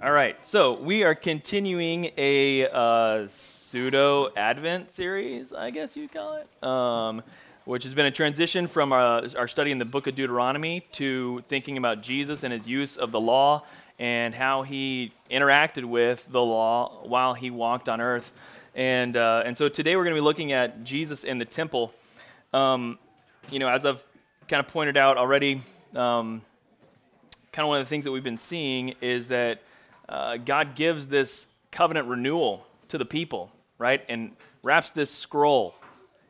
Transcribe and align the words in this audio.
All 0.00 0.12
right, 0.12 0.46
so 0.46 0.74
we 0.74 1.02
are 1.02 1.16
continuing 1.16 2.12
a 2.16 2.68
uh, 2.68 3.26
pseudo 3.26 4.32
Advent 4.36 4.92
series, 4.94 5.52
I 5.52 5.70
guess 5.70 5.96
you'd 5.96 6.12
call 6.12 6.34
it, 6.36 6.64
um, 6.64 7.20
which 7.64 7.82
has 7.82 7.94
been 7.94 8.06
a 8.06 8.10
transition 8.12 8.68
from 8.68 8.92
our, 8.92 9.24
our 9.36 9.48
study 9.48 9.72
in 9.72 9.78
the 9.78 9.84
book 9.84 10.06
of 10.06 10.14
Deuteronomy 10.14 10.86
to 10.92 11.42
thinking 11.48 11.78
about 11.78 12.00
Jesus 12.00 12.44
and 12.44 12.52
his 12.52 12.68
use 12.68 12.96
of 12.96 13.10
the 13.10 13.18
law 13.18 13.64
and 13.98 14.36
how 14.36 14.62
he 14.62 15.12
interacted 15.32 15.84
with 15.84 16.30
the 16.30 16.40
law 16.40 17.00
while 17.02 17.34
he 17.34 17.50
walked 17.50 17.88
on 17.88 18.00
earth. 18.00 18.30
And, 18.76 19.16
uh, 19.16 19.42
and 19.44 19.58
so 19.58 19.68
today 19.68 19.96
we're 19.96 20.04
going 20.04 20.14
to 20.14 20.20
be 20.20 20.24
looking 20.24 20.52
at 20.52 20.84
Jesus 20.84 21.24
in 21.24 21.38
the 21.38 21.44
temple. 21.44 21.92
Um, 22.52 23.00
you 23.50 23.58
know, 23.58 23.68
as 23.68 23.84
I've 23.84 24.04
kind 24.46 24.60
of 24.60 24.68
pointed 24.68 24.96
out 24.96 25.16
already, 25.16 25.60
um, 25.96 26.42
kind 27.50 27.64
of 27.64 27.68
one 27.68 27.80
of 27.80 27.84
the 27.84 27.90
things 27.90 28.04
that 28.04 28.12
we've 28.12 28.22
been 28.22 28.38
seeing 28.38 28.94
is 29.00 29.26
that 29.26 29.60
uh, 30.08 30.36
God 30.38 30.74
gives 30.74 31.06
this 31.06 31.46
covenant 31.70 32.08
renewal 32.08 32.66
to 32.88 32.98
the 32.98 33.04
people, 33.04 33.52
right? 33.78 34.04
And 34.08 34.32
wraps 34.62 34.90
this 34.90 35.10
scroll. 35.10 35.74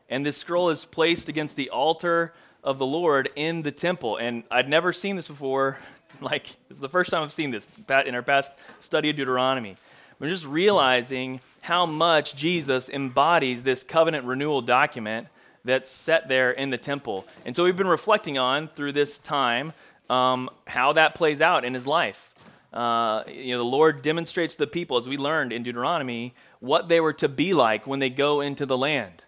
And 0.09 0.25
this 0.25 0.37
scroll 0.37 0.69
is 0.69 0.85
placed 0.85 1.29
against 1.29 1.55
the 1.55 1.69
altar 1.69 2.33
of 2.63 2.77
the 2.77 2.85
Lord 2.85 3.29
in 3.35 3.61
the 3.61 3.71
temple. 3.71 4.17
And 4.17 4.43
I'd 4.51 4.69
never 4.69 4.91
seen 4.93 5.15
this 5.15 5.27
before. 5.27 5.79
Like, 6.21 6.47
it's 6.69 6.79
the 6.79 6.89
first 6.89 7.11
time 7.11 7.23
I've 7.23 7.31
seen 7.31 7.51
this 7.51 7.69
in 8.05 8.13
our 8.13 8.21
past 8.21 8.51
study 8.81 9.09
of 9.09 9.15
Deuteronomy. 9.15 9.77
We're 10.19 10.27
just 10.27 10.45
realizing 10.45 11.39
how 11.61 11.85
much 11.85 12.35
Jesus 12.35 12.89
embodies 12.89 13.63
this 13.63 13.83
covenant 13.83 14.25
renewal 14.25 14.61
document 14.61 15.27
that's 15.63 15.89
set 15.89 16.27
there 16.27 16.51
in 16.51 16.71
the 16.71 16.77
temple. 16.77 17.25
And 17.45 17.55
so 17.55 17.63
we've 17.63 17.77
been 17.77 17.87
reflecting 17.87 18.37
on 18.37 18.67
through 18.67 18.91
this 18.91 19.17
time 19.19 19.71
um, 20.09 20.49
how 20.67 20.91
that 20.91 21.15
plays 21.15 21.39
out 21.39 21.63
in 21.63 21.73
his 21.73 21.87
life 21.87 22.28
uh, 22.73 23.23
you 23.27 23.51
know, 23.51 23.57
the 23.57 23.63
Lord 23.63 24.01
demonstrates 24.01 24.53
to 24.55 24.59
the 24.59 24.67
people, 24.67 24.97
as 24.97 25.07
we 25.07 25.17
learned 25.17 25.51
in 25.51 25.63
Deuteronomy, 25.63 26.33
what 26.59 26.87
they 26.87 26.99
were 26.99 27.13
to 27.13 27.27
be 27.27 27.53
like 27.53 27.87
when 27.87 27.99
they 27.99 28.09
go 28.09 28.41
into 28.41 28.65
the 28.65 28.77
land. 28.77 29.23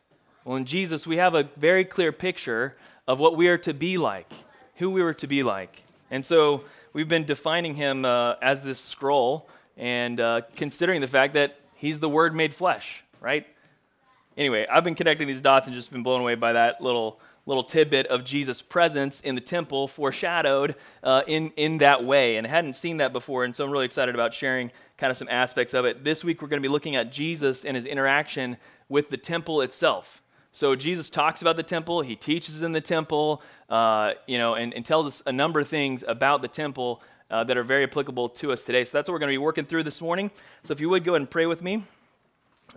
Well, 0.45 0.57
in 0.57 0.65
Jesus, 0.65 1.07
we 1.07 1.17
have 1.17 1.35
a 1.35 1.43
very 1.57 1.85
clear 1.85 2.11
picture 2.11 2.75
of 3.07 3.19
what 3.19 3.35
we 3.35 3.47
are 3.47 3.57
to 3.59 3.73
be 3.73 3.97
like, 3.97 4.31
who 4.75 4.91
we 4.91 5.01
were 5.01 5.13
to 5.15 5.27
be 5.27 5.43
like. 5.43 5.83
And 6.09 6.25
so 6.25 6.65
we've 6.93 7.07
been 7.07 7.25
defining 7.25 7.75
him 7.75 8.05
uh, 8.05 8.35
as 8.41 8.63
this 8.63 8.79
scroll 8.79 9.47
and 9.77 10.19
uh, 10.19 10.41
considering 10.55 11.01
the 11.01 11.07
fact 11.07 11.33
that 11.33 11.59
he's 11.75 11.99
the 11.99 12.09
Word 12.09 12.35
made 12.35 12.53
flesh, 12.53 13.03
right? 13.19 13.47
Anyway, 14.37 14.65
I've 14.71 14.83
been 14.83 14.95
connecting 14.95 15.27
these 15.27 15.41
dots 15.41 15.67
and 15.67 15.75
just 15.75 15.91
been 15.91 16.03
blown 16.03 16.21
away 16.21 16.35
by 16.35 16.53
that 16.53 16.81
little 16.81 17.19
little 17.51 17.63
tidbit 17.63 18.07
of 18.07 18.23
Jesus' 18.23 18.61
presence 18.61 19.19
in 19.21 19.35
the 19.35 19.41
temple 19.41 19.87
foreshadowed 19.87 20.75
uh, 21.03 21.23
in, 21.27 21.51
in 21.57 21.79
that 21.79 22.03
way. 22.03 22.37
And 22.37 22.47
I 22.47 22.49
hadn't 22.49 22.73
seen 22.73 22.97
that 22.97 23.11
before, 23.13 23.43
and 23.43 23.55
so 23.55 23.65
I'm 23.65 23.71
really 23.71 23.85
excited 23.85 24.15
about 24.15 24.33
sharing 24.33 24.71
kind 24.97 25.11
of 25.11 25.17
some 25.17 25.27
aspects 25.29 25.73
of 25.73 25.85
it. 25.85 26.03
This 26.03 26.23
week, 26.23 26.41
we're 26.41 26.47
going 26.47 26.61
to 26.61 26.67
be 26.67 26.71
looking 26.71 26.95
at 26.95 27.11
Jesus 27.11 27.65
and 27.65 27.75
his 27.75 27.85
interaction 27.85 28.57
with 28.87 29.09
the 29.09 29.17
temple 29.17 29.61
itself. 29.61 30.21
So 30.53 30.75
Jesus 30.75 31.09
talks 31.09 31.41
about 31.41 31.55
the 31.55 31.63
temple, 31.63 32.01
he 32.01 32.15
teaches 32.15 32.61
in 32.61 32.71
the 32.71 32.81
temple, 32.81 33.41
uh, 33.69 34.13
you 34.27 34.37
know, 34.37 34.55
and, 34.55 34.73
and, 34.73 34.85
tells 34.85 35.07
us 35.07 35.23
a 35.25 35.31
number 35.31 35.61
of 35.61 35.67
things 35.67 36.03
about 36.05 36.41
the 36.41 36.49
temple 36.49 37.01
uh, 37.29 37.45
that 37.45 37.57
are 37.57 37.63
very 37.63 37.83
applicable 37.83 38.27
to 38.29 38.51
us 38.51 38.63
today. 38.63 38.83
So 38.83 38.97
that's 38.97 39.07
what 39.07 39.13
we're 39.13 39.19
going 39.19 39.29
to 39.29 39.33
be 39.33 39.37
working 39.37 39.65
through 39.65 39.83
this 39.83 40.01
morning. 40.01 40.29
So 40.63 40.73
if 40.73 40.81
you 40.81 40.89
would 40.89 41.05
go 41.05 41.13
ahead 41.13 41.21
and 41.21 41.29
pray 41.29 41.45
with 41.45 41.61
me. 41.61 41.85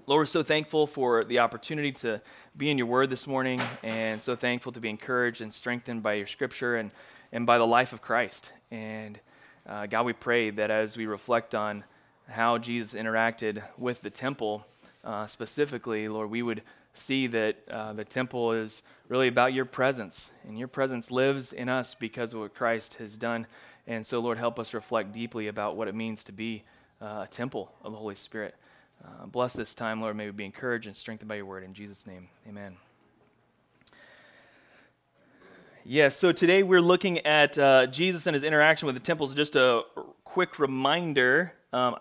Lord, 0.06 0.20
we're 0.20 0.26
so 0.26 0.42
thankful 0.42 0.86
for 0.86 1.24
the 1.24 1.38
opportunity 1.38 1.90
to 1.92 2.20
be 2.56 2.70
in 2.70 2.76
your 2.76 2.86
word 2.86 3.08
this 3.08 3.26
morning, 3.26 3.62
and 3.82 4.20
so 4.20 4.36
thankful 4.36 4.72
to 4.72 4.80
be 4.80 4.90
encouraged 4.90 5.40
and 5.40 5.50
strengthened 5.50 6.02
by 6.02 6.14
your 6.14 6.26
scripture 6.26 6.76
and, 6.76 6.90
and 7.32 7.46
by 7.46 7.56
the 7.56 7.66
life 7.66 7.94
of 7.94 8.02
Christ. 8.02 8.52
And 8.70 9.18
uh, 9.66 9.86
God, 9.86 10.04
we 10.04 10.12
pray 10.12 10.50
that 10.50 10.70
as 10.70 10.96
we 10.96 11.06
reflect 11.06 11.54
on 11.54 11.84
how 12.28 12.58
Jesus 12.58 12.92
interacted 12.92 13.62
with 13.78 14.02
the 14.02 14.10
temple 14.10 14.66
uh, 15.04 15.26
specifically, 15.26 16.08
Lord, 16.08 16.28
we 16.28 16.42
would 16.42 16.62
see 16.92 17.26
that 17.28 17.56
uh, 17.70 17.94
the 17.94 18.04
temple 18.04 18.52
is 18.52 18.82
really 19.08 19.28
about 19.28 19.54
your 19.54 19.64
presence, 19.64 20.30
and 20.46 20.58
your 20.58 20.68
presence 20.68 21.10
lives 21.10 21.52
in 21.52 21.70
us 21.70 21.94
because 21.94 22.34
of 22.34 22.40
what 22.40 22.54
Christ 22.54 22.94
has 22.94 23.16
done. 23.16 23.46
And 23.86 24.04
so, 24.04 24.18
Lord, 24.20 24.38
help 24.38 24.58
us 24.58 24.74
reflect 24.74 25.12
deeply 25.12 25.48
about 25.48 25.76
what 25.76 25.88
it 25.88 25.94
means 25.94 26.24
to 26.24 26.32
be 26.32 26.64
uh, 27.00 27.24
a 27.24 27.28
temple 27.30 27.72
of 27.82 27.92
the 27.92 27.98
Holy 27.98 28.16
Spirit. 28.16 28.54
Uh, 29.04 29.26
bless 29.26 29.52
this 29.52 29.74
time, 29.74 30.00
Lord. 30.00 30.16
May 30.16 30.26
we 30.26 30.32
be 30.32 30.44
encouraged 30.46 30.86
and 30.86 30.96
strengthened 30.96 31.28
by 31.28 31.34
your 31.34 31.44
word. 31.44 31.62
In 31.62 31.74
Jesus' 31.74 32.06
name, 32.06 32.28
amen. 32.48 32.76
Yes, 35.84 36.16
so 36.16 36.32
today 36.32 36.62
we're 36.62 36.80
looking 36.80 37.18
at 37.26 37.58
uh, 37.58 37.86
Jesus 37.86 38.26
and 38.26 38.32
his 38.32 38.42
interaction 38.42 38.86
with 38.86 38.94
the 38.94 39.02
temple. 39.02 39.28
So 39.28 39.34
just 39.34 39.56
a 39.56 39.82
quick 40.24 40.58
reminder 40.58 41.52
um, 41.74 41.96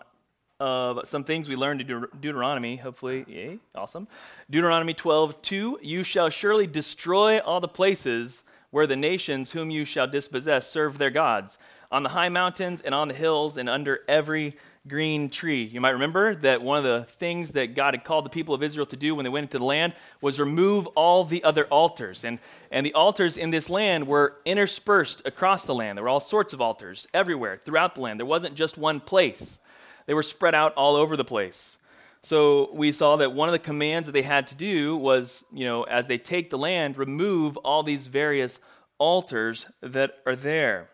of 0.58 1.06
some 1.06 1.24
things 1.24 1.46
we 1.46 1.56
learned 1.56 1.82
in 1.82 1.86
Deut- 1.88 2.20
Deuteronomy. 2.22 2.76
Hopefully, 2.76 3.26
yay, 3.28 3.58
awesome. 3.74 4.08
Deuteronomy 4.48 4.94
12, 4.94 5.42
2. 5.42 5.80
You 5.82 6.02
shall 6.02 6.30
surely 6.30 6.66
destroy 6.66 7.38
all 7.40 7.60
the 7.60 7.68
places 7.68 8.44
where 8.70 8.86
the 8.86 8.96
nations 8.96 9.52
whom 9.52 9.70
you 9.70 9.84
shall 9.84 10.06
dispossess 10.06 10.66
serve 10.66 10.96
their 10.96 11.10
gods, 11.10 11.58
on 11.92 12.02
the 12.02 12.08
high 12.08 12.30
mountains 12.30 12.80
and 12.80 12.94
on 12.94 13.08
the 13.08 13.14
hills 13.14 13.58
and 13.58 13.68
under 13.68 14.00
every 14.08 14.56
green 14.86 15.30
tree. 15.30 15.64
You 15.64 15.80
might 15.80 15.90
remember 15.90 16.34
that 16.34 16.60
one 16.60 16.78
of 16.78 16.84
the 16.84 17.06
things 17.12 17.52
that 17.52 17.74
God 17.74 17.94
had 17.94 18.04
called 18.04 18.26
the 18.26 18.30
people 18.30 18.54
of 18.54 18.62
Israel 18.62 18.84
to 18.86 18.96
do 18.96 19.14
when 19.14 19.24
they 19.24 19.30
went 19.30 19.44
into 19.44 19.58
the 19.58 19.64
land 19.64 19.94
was 20.20 20.38
remove 20.38 20.86
all 20.88 21.24
the 21.24 21.42
other 21.42 21.64
altars. 21.66 22.22
And, 22.22 22.38
and 22.70 22.84
the 22.84 22.92
altars 22.92 23.36
in 23.36 23.50
this 23.50 23.70
land 23.70 24.06
were 24.06 24.36
interspersed 24.44 25.22
across 25.24 25.64
the 25.64 25.74
land. 25.74 25.96
There 25.96 26.02
were 26.02 26.10
all 26.10 26.20
sorts 26.20 26.52
of 26.52 26.60
altars 26.60 27.06
everywhere 27.14 27.60
throughout 27.64 27.94
the 27.94 28.02
land. 28.02 28.20
There 28.20 28.26
wasn't 28.26 28.54
just 28.54 28.76
one 28.76 29.00
place, 29.00 29.58
they 30.06 30.14
were 30.14 30.22
spread 30.22 30.54
out 30.54 30.74
all 30.74 30.96
over 30.96 31.16
the 31.16 31.24
place. 31.24 31.78
So 32.20 32.70
we 32.72 32.90
saw 32.90 33.16
that 33.16 33.34
one 33.34 33.50
of 33.50 33.52
the 33.52 33.58
commands 33.58 34.06
that 34.06 34.12
they 34.12 34.22
had 34.22 34.46
to 34.46 34.54
do 34.54 34.96
was, 34.96 35.44
you 35.52 35.66
know, 35.66 35.82
as 35.82 36.06
they 36.06 36.16
take 36.16 36.48
the 36.48 36.56
land, 36.56 36.96
remove 36.96 37.58
all 37.58 37.82
these 37.82 38.06
various 38.06 38.58
altars 38.96 39.66
that 39.82 40.18
are 40.24 40.36
there. 40.36 40.88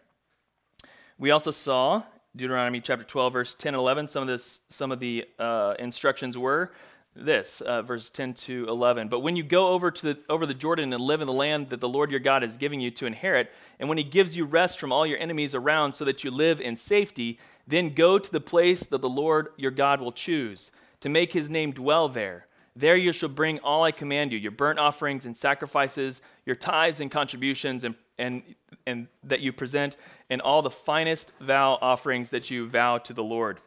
We 1.18 1.30
also 1.30 1.52
saw 1.52 2.02
Deuteronomy 2.36 2.80
chapter 2.80 3.04
12, 3.04 3.32
verse 3.32 3.54
10 3.54 3.74
and 3.74 3.80
11, 3.80 4.08
some 4.08 4.22
of, 4.22 4.28
this, 4.28 4.60
some 4.68 4.92
of 4.92 5.00
the 5.00 5.26
uh, 5.38 5.74
instructions 5.78 6.38
were 6.38 6.72
this, 7.16 7.60
uh, 7.62 7.82
verses 7.82 8.10
10 8.10 8.34
to 8.34 8.66
11. 8.68 9.08
But 9.08 9.20
when 9.20 9.34
you 9.34 9.42
go 9.42 9.68
over, 9.68 9.90
to 9.90 10.14
the, 10.14 10.18
over 10.28 10.46
the 10.46 10.54
Jordan 10.54 10.92
and 10.92 11.02
live 11.02 11.20
in 11.20 11.26
the 11.26 11.32
land 11.32 11.68
that 11.68 11.80
the 11.80 11.88
Lord 11.88 12.10
your 12.10 12.20
God 12.20 12.44
is 12.44 12.56
giving 12.56 12.80
you 12.80 12.90
to 12.92 13.06
inherit, 13.06 13.50
and 13.80 13.88
when 13.88 13.98
he 13.98 14.04
gives 14.04 14.36
you 14.36 14.44
rest 14.44 14.78
from 14.78 14.92
all 14.92 15.04
your 15.04 15.18
enemies 15.18 15.54
around 15.54 15.92
so 15.92 16.04
that 16.04 16.22
you 16.22 16.30
live 16.30 16.60
in 16.60 16.76
safety, 16.76 17.38
then 17.66 17.94
go 17.94 18.18
to 18.18 18.30
the 18.30 18.40
place 18.40 18.84
that 18.84 19.00
the 19.00 19.08
Lord 19.08 19.48
your 19.56 19.72
God 19.72 20.00
will 20.00 20.12
choose 20.12 20.70
to 21.00 21.08
make 21.08 21.32
his 21.32 21.50
name 21.50 21.72
dwell 21.72 22.08
there. 22.08 22.46
There 22.76 22.96
you 22.96 23.12
shall 23.12 23.28
bring 23.28 23.58
all 23.58 23.82
I 23.82 23.90
command 23.90 24.32
you 24.32 24.38
your 24.38 24.52
burnt 24.52 24.78
offerings 24.78 25.26
and 25.26 25.36
sacrifices, 25.36 26.20
your 26.46 26.56
tithes 26.56 27.00
and 27.00 27.10
contributions, 27.10 27.82
and, 27.82 27.96
and, 28.20 28.42
and 28.86 29.08
that 29.24 29.40
you 29.40 29.52
present, 29.52 29.96
and 30.28 30.40
all 30.40 30.62
the 30.62 30.70
finest 30.70 31.32
vow 31.40 31.78
offerings 31.80 32.30
that 32.30 32.50
you 32.50 32.68
vow 32.68 32.98
to 32.98 33.12
the 33.12 33.24
Lord. 33.24 33.60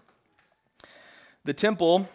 The 1.44 1.53
temple 1.53 2.08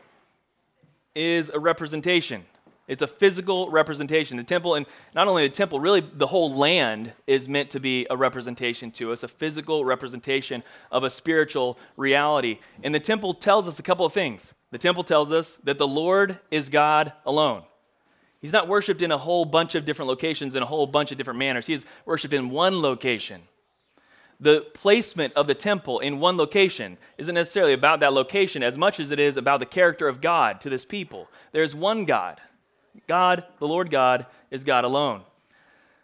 is 1.14 1.50
a 1.50 1.58
representation. 1.58 2.46
It's 2.86 3.02
a 3.02 3.06
physical 3.06 3.70
representation. 3.70 4.38
The 4.38 4.44
temple, 4.44 4.74
and 4.74 4.86
not 5.14 5.28
only 5.28 5.46
the 5.46 5.54
temple, 5.54 5.78
really 5.78 6.00
the 6.00 6.28
whole 6.28 6.56
land 6.56 7.12
is 7.26 7.46
meant 7.46 7.70
to 7.70 7.80
be 7.80 8.06
a 8.08 8.16
representation 8.16 8.90
to 8.92 9.12
us, 9.12 9.22
a 9.22 9.28
physical 9.28 9.84
representation 9.84 10.62
of 10.90 11.04
a 11.04 11.10
spiritual 11.10 11.78
reality. 11.98 12.60
And 12.82 12.94
the 12.94 13.00
temple 13.00 13.34
tells 13.34 13.68
us 13.68 13.78
a 13.78 13.82
couple 13.82 14.06
of 14.06 14.14
things. 14.14 14.54
The 14.70 14.78
temple 14.78 15.04
tells 15.04 15.30
us 15.32 15.58
that 15.64 15.76
the 15.76 15.86
Lord 15.86 16.38
is 16.50 16.70
God 16.70 17.12
alone. 17.26 17.64
He's 18.40 18.52
not 18.52 18.68
worshiped 18.68 19.02
in 19.02 19.10
a 19.10 19.18
whole 19.18 19.44
bunch 19.44 19.74
of 19.74 19.84
different 19.84 20.08
locations 20.08 20.54
in 20.54 20.62
a 20.62 20.66
whole 20.66 20.86
bunch 20.86 21.10
of 21.10 21.18
different 21.18 21.38
manners. 21.38 21.66
He 21.66 21.74
is 21.74 21.84
worshiped 22.06 22.34
in 22.34 22.50
one 22.50 22.80
location. 22.80 23.42
The 24.40 24.66
placement 24.72 25.34
of 25.34 25.48
the 25.48 25.54
temple 25.54 25.98
in 25.98 26.20
one 26.20 26.36
location 26.36 26.96
isn't 27.16 27.34
necessarily 27.34 27.72
about 27.72 27.98
that 28.00 28.12
location 28.12 28.62
as 28.62 28.78
much 28.78 29.00
as 29.00 29.10
it 29.10 29.18
is 29.18 29.36
about 29.36 29.58
the 29.58 29.66
character 29.66 30.06
of 30.06 30.20
God 30.20 30.60
to 30.60 30.70
this 30.70 30.84
people. 30.84 31.28
There's 31.50 31.74
one 31.74 32.04
God. 32.04 32.40
God, 33.08 33.44
the 33.58 33.66
Lord 33.66 33.90
God, 33.90 34.26
is 34.50 34.62
God 34.62 34.84
alone. 34.84 35.22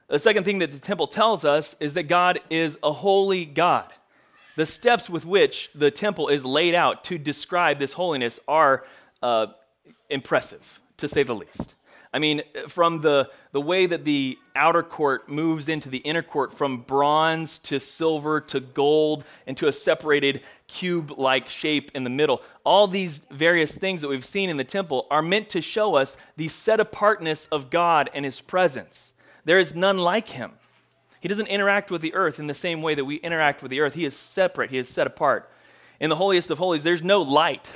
The 0.08 0.18
second 0.18 0.44
thing 0.44 0.58
that 0.58 0.72
the 0.72 0.80
temple 0.80 1.06
tells 1.06 1.44
us 1.44 1.76
is 1.78 1.94
that 1.94 2.04
God 2.04 2.40
is 2.50 2.76
a 2.82 2.92
holy 2.92 3.44
God. 3.44 3.92
The 4.56 4.66
steps 4.66 5.08
with 5.08 5.24
which 5.24 5.70
the 5.74 5.90
temple 5.90 6.28
is 6.28 6.44
laid 6.44 6.74
out 6.74 7.04
to 7.04 7.18
describe 7.18 7.78
this 7.78 7.92
holiness 7.92 8.38
are 8.46 8.84
uh, 9.22 9.46
impressive, 10.10 10.80
to 10.98 11.08
say 11.08 11.22
the 11.22 11.34
least. 11.34 11.74
I 12.14 12.20
mean, 12.20 12.42
from 12.68 13.00
the, 13.00 13.28
the 13.50 13.60
way 13.60 13.86
that 13.86 14.04
the 14.04 14.38
outer 14.54 14.84
court 14.84 15.28
moves 15.28 15.68
into 15.68 15.88
the 15.88 15.98
inner 15.98 16.22
court 16.22 16.54
from 16.56 16.82
bronze 16.82 17.58
to 17.60 17.80
silver 17.80 18.40
to 18.42 18.60
gold 18.60 19.24
and 19.48 19.56
to 19.56 19.66
a 19.66 19.72
separated 19.72 20.42
cube 20.68 21.12
like 21.18 21.48
shape 21.48 21.90
in 21.92 22.04
the 22.04 22.10
middle, 22.10 22.40
all 22.62 22.86
these 22.86 23.26
various 23.32 23.74
things 23.74 24.00
that 24.00 24.06
we've 24.06 24.24
seen 24.24 24.48
in 24.48 24.58
the 24.58 24.64
temple 24.64 25.08
are 25.10 25.22
meant 25.22 25.48
to 25.50 25.60
show 25.60 25.96
us 25.96 26.16
the 26.36 26.46
set 26.46 26.78
apartness 26.78 27.46
of 27.46 27.68
God 27.68 28.08
and 28.14 28.24
his 28.24 28.40
presence. 28.40 29.12
There 29.44 29.58
is 29.58 29.74
none 29.74 29.98
like 29.98 30.28
him. 30.28 30.52
He 31.18 31.26
doesn't 31.26 31.48
interact 31.48 31.90
with 31.90 32.00
the 32.00 32.14
earth 32.14 32.38
in 32.38 32.46
the 32.46 32.54
same 32.54 32.80
way 32.80 32.94
that 32.94 33.04
we 33.04 33.16
interact 33.16 33.60
with 33.60 33.70
the 33.70 33.80
earth. 33.80 33.94
He 33.94 34.04
is 34.04 34.14
separate, 34.14 34.70
he 34.70 34.78
is 34.78 34.88
set 34.88 35.08
apart. 35.08 35.50
In 35.98 36.10
the 36.10 36.16
holiest 36.16 36.52
of 36.52 36.58
holies, 36.58 36.84
there's 36.84 37.02
no 37.02 37.22
light. 37.22 37.68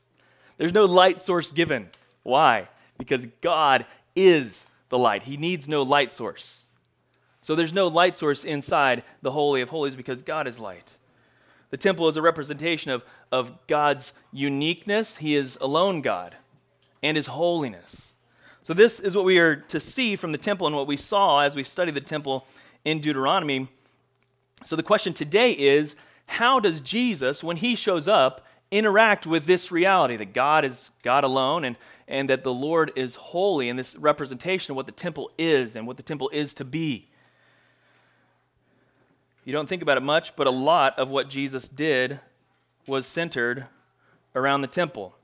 there's 0.56 0.74
no 0.74 0.86
light 0.86 1.20
source 1.20 1.52
given. 1.52 1.90
Why? 2.24 2.66
Because 2.98 3.26
God 3.40 3.86
is 4.14 4.64
the 4.88 4.98
light. 4.98 5.22
He 5.22 5.36
needs 5.36 5.68
no 5.68 5.82
light 5.82 6.12
source. 6.12 6.62
So 7.42 7.54
there's 7.54 7.72
no 7.72 7.86
light 7.86 8.18
source 8.18 8.44
inside 8.44 9.04
the 9.22 9.30
Holy 9.30 9.60
of 9.60 9.68
Holies 9.68 9.94
because 9.94 10.22
God 10.22 10.46
is 10.46 10.58
light. 10.58 10.96
The 11.70 11.76
temple 11.76 12.08
is 12.08 12.16
a 12.16 12.22
representation 12.22 12.90
of, 12.90 13.04
of 13.30 13.66
God's 13.66 14.12
uniqueness. 14.32 15.18
He 15.18 15.36
is 15.36 15.58
alone 15.60 16.00
God 16.00 16.36
and 17.02 17.16
his 17.16 17.26
holiness. 17.26 18.12
So, 18.62 18.74
this 18.74 18.98
is 18.98 19.14
what 19.14 19.24
we 19.24 19.38
are 19.38 19.54
to 19.54 19.78
see 19.78 20.16
from 20.16 20.32
the 20.32 20.38
temple 20.38 20.66
and 20.66 20.74
what 20.74 20.88
we 20.88 20.96
saw 20.96 21.40
as 21.40 21.54
we 21.54 21.62
studied 21.62 21.94
the 21.94 22.00
temple 22.00 22.46
in 22.84 23.00
Deuteronomy. 23.00 23.68
So, 24.64 24.74
the 24.74 24.82
question 24.82 25.12
today 25.12 25.52
is 25.52 25.94
how 26.26 26.58
does 26.58 26.80
Jesus, 26.80 27.44
when 27.44 27.58
he 27.58 27.76
shows 27.76 28.08
up, 28.08 28.44
interact 28.72 29.24
with 29.24 29.44
this 29.46 29.70
reality 29.70 30.16
that 30.16 30.32
God 30.32 30.64
is 30.64 30.90
God 31.02 31.22
alone 31.22 31.64
and, 31.64 31.76
and 32.08 32.30
that 32.30 32.44
the 32.44 32.54
Lord 32.54 32.92
is 32.96 33.16
holy, 33.16 33.68
and 33.68 33.78
this 33.78 33.96
representation 33.96 34.72
of 34.72 34.76
what 34.76 34.86
the 34.86 34.92
temple 34.92 35.30
is 35.36 35.74
and 35.76 35.86
what 35.86 35.96
the 35.96 36.02
temple 36.02 36.30
is 36.32 36.54
to 36.54 36.64
be? 36.64 37.08
You 39.44 39.52
don't 39.52 39.68
think 39.68 39.82
about 39.82 39.96
it 39.96 40.02
much, 40.02 40.34
but 40.34 40.46
a 40.46 40.50
lot 40.50 40.98
of 40.98 41.08
what 41.08 41.28
Jesus 41.28 41.68
did 41.68 42.20
was 42.86 43.06
centered 43.06 43.66
around 44.34 44.60
the 44.60 44.68
temple. 44.68 45.14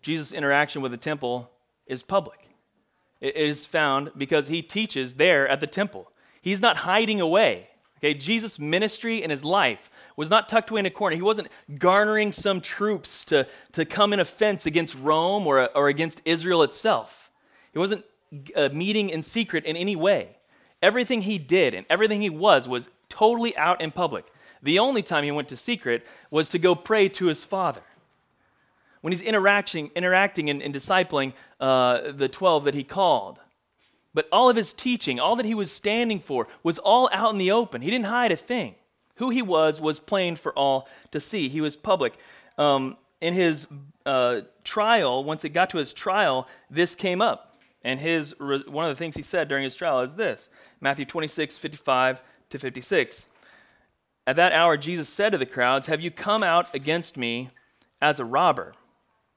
Jesus' 0.00 0.32
interaction 0.32 0.82
with 0.82 0.92
the 0.92 0.98
temple 0.98 1.50
is 1.86 2.02
public. 2.02 2.48
It 3.20 3.36
is 3.36 3.66
found 3.66 4.10
because 4.16 4.48
he 4.48 4.62
teaches 4.62 5.14
there 5.14 5.46
at 5.48 5.60
the 5.60 5.66
temple. 5.66 6.10
He's 6.40 6.60
not 6.60 6.78
hiding 6.78 7.20
away. 7.20 7.68
Okay, 7.98 8.14
Jesus' 8.14 8.58
ministry 8.58 9.22
and 9.22 9.30
his 9.30 9.44
life 9.44 9.88
was 10.16 10.30
not 10.30 10.48
tucked 10.48 10.70
away 10.70 10.80
in 10.80 10.86
a 10.86 10.90
corner. 10.90 11.16
He 11.16 11.22
wasn't 11.22 11.48
garnering 11.78 12.32
some 12.32 12.60
troops 12.60 13.24
to, 13.26 13.46
to 13.72 13.84
come 13.84 14.12
in 14.12 14.20
offense 14.20 14.66
against 14.66 14.94
Rome 14.96 15.46
or, 15.46 15.74
or 15.76 15.88
against 15.88 16.20
Israel 16.24 16.62
itself. 16.62 17.30
He 17.72 17.78
wasn't 17.78 18.04
uh, 18.54 18.68
meeting 18.70 19.10
in 19.10 19.22
secret 19.22 19.64
in 19.64 19.76
any 19.76 19.96
way. 19.96 20.36
Everything 20.82 21.22
he 21.22 21.38
did 21.38 21.74
and 21.74 21.86
everything 21.88 22.22
he 22.22 22.30
was 22.30 22.66
was 22.66 22.88
totally 23.08 23.56
out 23.56 23.80
in 23.80 23.90
public. 23.90 24.26
The 24.62 24.78
only 24.78 25.02
time 25.02 25.24
he 25.24 25.30
went 25.30 25.48
to 25.48 25.56
secret 25.56 26.06
was 26.30 26.48
to 26.50 26.58
go 26.58 26.74
pray 26.74 27.08
to 27.10 27.26
his 27.26 27.44
father. 27.44 27.82
When 29.00 29.12
he's 29.12 29.20
interacting, 29.20 29.90
interacting 29.96 30.48
and, 30.48 30.62
and 30.62 30.72
discipling 30.72 31.32
uh, 31.60 32.12
the 32.12 32.28
12 32.28 32.64
that 32.64 32.74
he 32.74 32.84
called. 32.84 33.40
But 34.14 34.28
all 34.30 34.48
of 34.48 34.56
his 34.56 34.72
teaching, 34.72 35.18
all 35.18 35.36
that 35.36 35.46
he 35.46 35.54
was 35.54 35.72
standing 35.72 36.20
for, 36.20 36.46
was 36.62 36.78
all 36.78 37.08
out 37.12 37.32
in 37.32 37.38
the 37.38 37.50
open. 37.50 37.82
He 37.82 37.90
didn't 37.90 38.06
hide 38.06 38.30
a 38.30 38.36
thing. 38.36 38.74
Who 39.16 39.30
he 39.30 39.42
was 39.42 39.80
was 39.80 39.98
plain 39.98 40.36
for 40.36 40.52
all 40.52 40.88
to 41.10 41.20
see. 41.20 41.48
He 41.48 41.60
was 41.60 41.76
public. 41.76 42.14
Um, 42.58 42.96
in 43.20 43.34
his 43.34 43.66
uh, 44.04 44.40
trial, 44.64 45.22
once 45.22 45.44
it 45.44 45.50
got 45.50 45.70
to 45.70 45.78
his 45.78 45.94
trial, 45.94 46.48
this 46.70 46.94
came 46.94 47.22
up. 47.22 47.60
And 47.84 48.00
his, 48.00 48.34
one 48.38 48.84
of 48.84 48.90
the 48.90 48.94
things 48.94 49.16
he 49.16 49.22
said 49.22 49.48
during 49.48 49.64
his 49.64 49.74
trial 49.74 50.00
is 50.00 50.14
this 50.14 50.48
Matthew 50.80 51.04
26, 51.04 51.58
55 51.58 52.22
to 52.50 52.58
56. 52.58 53.26
At 54.26 54.36
that 54.36 54.52
hour, 54.52 54.76
Jesus 54.76 55.08
said 55.08 55.30
to 55.30 55.38
the 55.38 55.46
crowds, 55.46 55.86
Have 55.88 56.00
you 56.00 56.10
come 56.10 56.42
out 56.42 56.72
against 56.74 57.16
me 57.16 57.50
as 58.00 58.20
a 58.20 58.24
robber? 58.24 58.74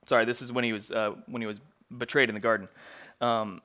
Sorry, 0.08 0.26
this 0.26 0.42
is 0.42 0.52
when 0.52 0.64
he 0.64 0.74
was, 0.74 0.92
uh, 0.92 1.14
when 1.26 1.42
he 1.42 1.48
was 1.48 1.60
betrayed 1.96 2.30
in 2.30 2.36
the 2.36 2.42
garden. 2.42 2.68
Um, 3.20 3.62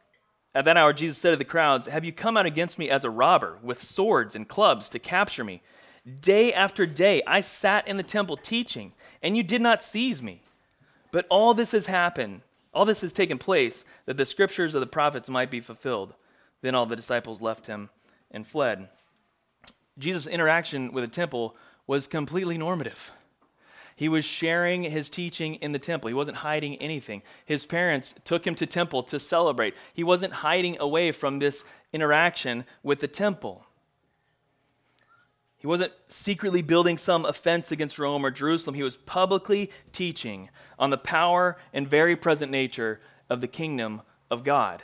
at 0.55 0.65
that 0.65 0.77
hour, 0.77 0.93
Jesus 0.93 1.19
said 1.19 1.31
to 1.31 1.37
the 1.37 1.45
crowds, 1.45 1.87
Have 1.87 2.05
you 2.05 2.13
come 2.13 2.37
out 2.37 2.47
against 2.47 2.79
me 2.79 2.89
as 2.89 3.05
a 3.05 3.11
robber, 3.11 3.59
with 3.63 3.83
swords 3.83 4.35
and 4.35 4.49
clubs 4.49 4.89
to 4.91 4.99
capture 4.99 5.45
me? 5.45 5.63
Day 6.21 6.53
after 6.53 6.87
day, 6.87 7.23
I 7.27 7.41
sat 7.41 7.87
in 7.87 7.97
the 7.97 8.03
temple 8.03 8.37
teaching, 8.37 8.93
and 9.23 9.37
you 9.37 9.43
did 9.43 9.61
not 9.61 9.85
seize 9.85 10.23
me. 10.23 10.43
But 11.13 11.27
all 11.29 11.55
this 11.55 11.73
has 11.73 11.87
happened 11.87 12.43
all 12.73 12.85
this 12.85 13.01
has 13.01 13.13
taken 13.13 13.39
place 13.39 13.85
that 14.07 14.17
the 14.17 14.27
scriptures 14.27 14.75
of 14.75 14.81
the 14.81 14.87
prophets 14.87 15.29
might 15.29 15.51
be 15.51 15.61
fulfilled. 15.61 16.15
Then 16.63 16.75
all 16.75 16.87
the 16.87 16.97
disciples 16.97 17.43
left 17.43 17.67
him 17.67 17.91
and 18.31 18.47
fled. 18.47 18.89
Jesus' 19.99 20.27
interaction 20.27 20.93
with 20.93 21.05
the 21.05 21.15
temple 21.15 21.57
was 21.87 22.07
completely 22.07 22.57
normative. 22.57 23.13
He 23.97 24.09
was 24.09 24.25
sharing 24.25 24.85
his 24.85 25.11
teaching 25.11 25.57
in 25.57 25.73
the 25.73 25.79
temple. 25.79 26.09
He 26.09 26.15
wasn't 26.15 26.39
hiding 26.39 26.77
anything. 26.77 27.23
His 27.45 27.67
parents 27.67 28.15
took 28.25 28.47
him 28.47 28.55
to 28.55 28.67
temple 28.67 29.03
to 29.05 29.21
celebrate. 29.21 29.75
He 29.93 30.05
wasn't 30.05 30.33
hiding 30.33 30.79
away 30.81 31.13
from 31.13 31.39
this 31.39 31.65
interaction 31.93 32.65
with 32.83 33.01
the 33.01 33.09
temple. 33.09 33.67
He 35.61 35.67
wasn't 35.67 35.93
secretly 36.09 36.63
building 36.63 36.97
some 36.97 37.27
offense 37.27 37.71
against 37.71 37.99
Rome 37.99 38.25
or 38.25 38.31
Jerusalem. 38.31 38.75
He 38.75 38.83
was 38.83 38.97
publicly 38.97 39.71
teaching 39.93 40.49
on 40.79 40.89
the 40.89 40.97
power 40.97 41.59
and 41.75 41.87
very 41.87 42.17
present 42.17 42.51
nature 42.51 42.99
of 43.29 43.43
the 43.43 43.47
kingdom 43.47 44.01
of 44.31 44.43
God. 44.43 44.83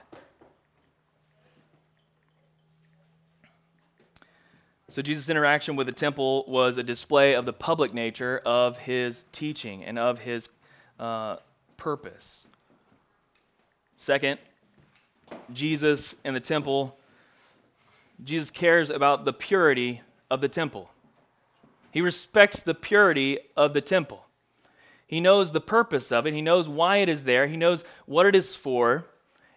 So, 4.88 5.00
Jesus' 5.00 5.30
interaction 5.30 5.76
with 5.76 5.86
the 5.86 5.94
temple 5.94 6.44
was 6.46 6.76
a 6.76 6.82
display 6.82 7.34
of 7.34 7.46
the 7.46 7.54
public 7.54 7.94
nature 7.94 8.42
of 8.44 8.76
his 8.76 9.24
teaching 9.32 9.82
and 9.82 9.98
of 9.98 10.18
his 10.18 10.50
uh, 11.00 11.36
purpose. 11.78 12.46
Second, 13.96 14.38
Jesus 15.54 16.14
and 16.22 16.36
the 16.36 16.40
temple, 16.40 16.98
Jesus 18.22 18.50
cares 18.50 18.90
about 18.90 19.24
the 19.24 19.32
purity 19.32 20.02
of 20.30 20.40
the 20.40 20.48
temple. 20.48 20.90
He 21.90 22.00
respects 22.00 22.60
the 22.60 22.74
purity 22.74 23.38
of 23.56 23.72
the 23.72 23.80
temple. 23.80 24.26
He 25.06 25.20
knows 25.20 25.52
the 25.52 25.60
purpose 25.60 26.10
of 26.10 26.26
it. 26.26 26.34
He 26.34 26.42
knows 26.42 26.68
why 26.68 26.98
it 26.98 27.08
is 27.08 27.24
there. 27.24 27.46
He 27.46 27.56
knows 27.56 27.84
what 28.06 28.26
it 28.26 28.34
is 28.34 28.56
for. 28.56 29.06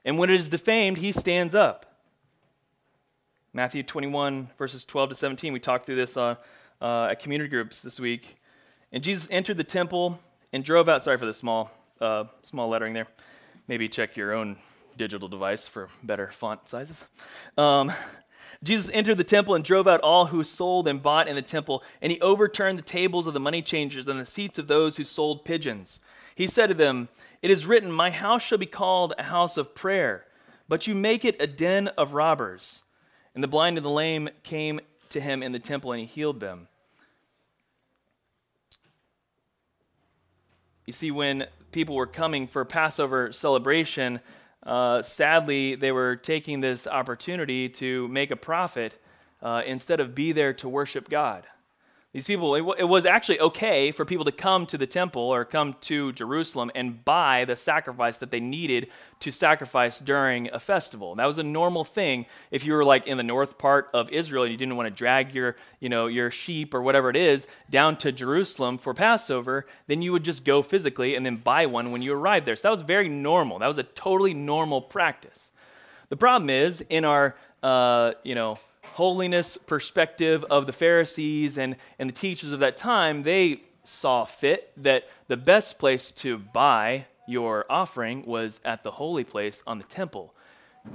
And 0.05 0.17
when 0.17 0.29
it 0.29 0.39
is 0.39 0.49
defamed, 0.49 0.99
he 0.99 1.11
stands 1.11 1.55
up. 1.55 1.85
Matthew 3.51 3.81
21, 3.81 4.49
verses 4.57 4.85
12 4.85 5.09
to 5.09 5.15
17. 5.15 5.51
We 5.53 5.59
talked 5.59 5.85
through 5.85 5.95
this 5.95 6.15
uh, 6.15 6.35
uh, 6.81 7.07
at 7.11 7.19
community 7.19 7.49
groups 7.49 7.81
this 7.81 7.99
week. 7.99 8.37
And 8.91 9.03
Jesus 9.03 9.27
entered 9.31 9.57
the 9.57 9.63
temple 9.63 10.19
and 10.53 10.63
drove 10.63 10.87
out. 10.87 11.01
Sorry 11.01 11.17
for 11.17 11.25
the 11.25 11.33
small, 11.33 11.71
uh, 11.99 12.25
small 12.43 12.69
lettering 12.69 12.93
there. 12.93 13.07
Maybe 13.67 13.87
check 13.87 14.15
your 14.15 14.33
own 14.33 14.57
digital 14.97 15.27
device 15.27 15.67
for 15.67 15.89
better 16.03 16.27
font 16.27 16.67
sizes. 16.67 17.03
Um, 17.57 17.91
Jesus 18.61 18.89
entered 18.93 19.17
the 19.17 19.23
temple 19.23 19.55
and 19.55 19.63
drove 19.63 19.87
out 19.87 20.01
all 20.01 20.27
who 20.27 20.43
sold 20.43 20.87
and 20.87 21.01
bought 21.01 21.29
in 21.29 21.35
the 21.35 21.41
temple, 21.41 21.81
and 22.01 22.11
he 22.11 22.19
overturned 22.19 22.77
the 22.77 22.83
tables 22.83 23.25
of 23.25 23.33
the 23.33 23.39
money 23.39 23.61
changers 23.61 24.05
and 24.05 24.19
the 24.19 24.25
seats 24.25 24.57
of 24.57 24.67
those 24.67 24.97
who 24.97 25.05
sold 25.05 25.45
pigeons. 25.45 26.01
He 26.35 26.45
said 26.45 26.67
to 26.67 26.73
them, 26.73 27.07
It 27.41 27.51
is 27.51 27.65
written, 27.65 27.91
My 27.91 28.11
house 28.11 28.43
shall 28.43 28.57
be 28.57 28.65
called 28.65 29.13
a 29.17 29.23
house 29.23 29.55
of 29.55 29.75
prayer, 29.75 30.25
but 30.67 30.87
you 30.87 30.95
make 30.95 31.23
it 31.23 31.41
a 31.41 31.47
den 31.47 31.87
of 31.89 32.13
robbers. 32.13 32.83
And 33.33 33.43
the 33.43 33.47
blind 33.47 33.77
and 33.77 33.85
the 33.85 33.91
lame 33.91 34.29
came 34.43 34.81
to 35.09 35.21
him 35.21 35.41
in 35.41 35.53
the 35.53 35.59
temple, 35.59 35.93
and 35.93 36.01
he 36.01 36.05
healed 36.05 36.41
them. 36.41 36.67
You 40.85 40.93
see, 40.93 41.11
when 41.11 41.45
people 41.71 41.95
were 41.95 42.07
coming 42.07 42.47
for 42.47 42.65
Passover 42.65 43.31
celebration, 43.31 44.19
uh, 44.63 45.01
sadly, 45.01 45.75
they 45.75 45.91
were 45.91 46.15
taking 46.15 46.59
this 46.59 46.85
opportunity 46.85 47.69
to 47.69 48.07
make 48.09 48.31
a 48.31 48.35
profit 48.35 49.01
uh, 49.41 49.61
instead 49.65 49.99
of 49.99 50.13
be 50.13 50.31
there 50.31 50.53
to 50.53 50.67
worship 50.67 51.09
God. 51.09 51.45
These 52.11 52.25
people, 52.25 52.55
it, 52.55 52.85
was 52.85 53.05
actually 53.05 53.39
okay 53.39 53.91
for 53.91 54.03
people 54.03 54.25
to 54.25 54.31
come 54.31 54.65
to 54.67 54.79
the 54.79 54.87
temple 54.87 55.21
or 55.21 55.45
come 55.45 55.75
to 55.81 56.11
Jerusalem 56.13 56.71
and 56.73 57.05
buy 57.05 57.45
the 57.45 57.55
sacrifice 57.55 58.17
that 58.17 58.31
they 58.31 58.39
needed 58.39 58.87
to 59.19 59.29
sacrifice 59.29 59.99
during 59.99 60.49
a 60.51 60.59
festival. 60.59 61.13
That 61.13 61.27
was 61.27 61.37
a 61.37 61.43
normal 61.43 61.83
thing 61.83 62.25
if 62.49 62.65
you 62.65 62.73
were 62.73 62.83
like 62.83 63.05
in 63.05 63.17
the 63.17 63.23
north 63.23 63.59
part 63.59 63.91
of 63.93 64.09
Israel 64.09 64.41
and 64.41 64.51
you 64.51 64.57
didn't 64.57 64.75
want 64.75 64.87
to 64.87 64.95
drag 64.95 65.35
your, 65.35 65.55
you 65.79 65.89
know, 65.89 66.07
your 66.07 66.31
sheep 66.31 66.73
or 66.73 66.81
whatever 66.81 67.11
it 67.11 67.15
is 67.15 67.45
down 67.69 67.95
to 67.97 68.11
Jerusalem 68.11 68.79
for 68.79 68.95
Passover, 68.95 69.67
then 69.85 70.01
you 70.01 70.11
would 70.11 70.23
just 70.23 70.43
go 70.43 70.63
physically 70.63 71.13
and 71.13 71.23
then 71.23 71.35
buy 71.35 71.67
one 71.67 71.91
when 71.91 72.01
you 72.01 72.13
arrived 72.13 72.47
there. 72.47 72.55
So 72.55 72.69
that 72.69 72.71
was 72.71 72.81
very 72.81 73.07
normal. 73.07 73.59
That 73.59 73.67
was 73.67 73.77
a 73.77 73.83
totally 73.83 74.33
normal 74.33 74.81
practice. 74.81 75.51
The 76.09 76.17
problem 76.17 76.49
is 76.49 76.81
in 76.89 77.05
our, 77.05 77.35
uh, 77.61 78.13
you 78.23 78.33
know, 78.33 78.57
holiness 78.93 79.57
perspective 79.57 80.45
of 80.49 80.65
the 80.65 80.73
Pharisees 80.73 81.57
and, 81.57 81.75
and 81.97 82.09
the 82.09 82.13
teachers 82.13 82.51
of 82.51 82.59
that 82.59 82.77
time, 82.77 83.23
they 83.23 83.61
saw 83.83 84.25
fit 84.25 84.71
that 84.77 85.05
the 85.27 85.37
best 85.37 85.79
place 85.79 86.11
to 86.11 86.37
buy 86.37 87.05
your 87.27 87.65
offering 87.69 88.25
was 88.25 88.59
at 88.65 88.83
the 88.83 88.91
holy 88.91 89.23
place 89.23 89.63
on 89.67 89.77
the 89.77 89.83
temple. 89.85 90.33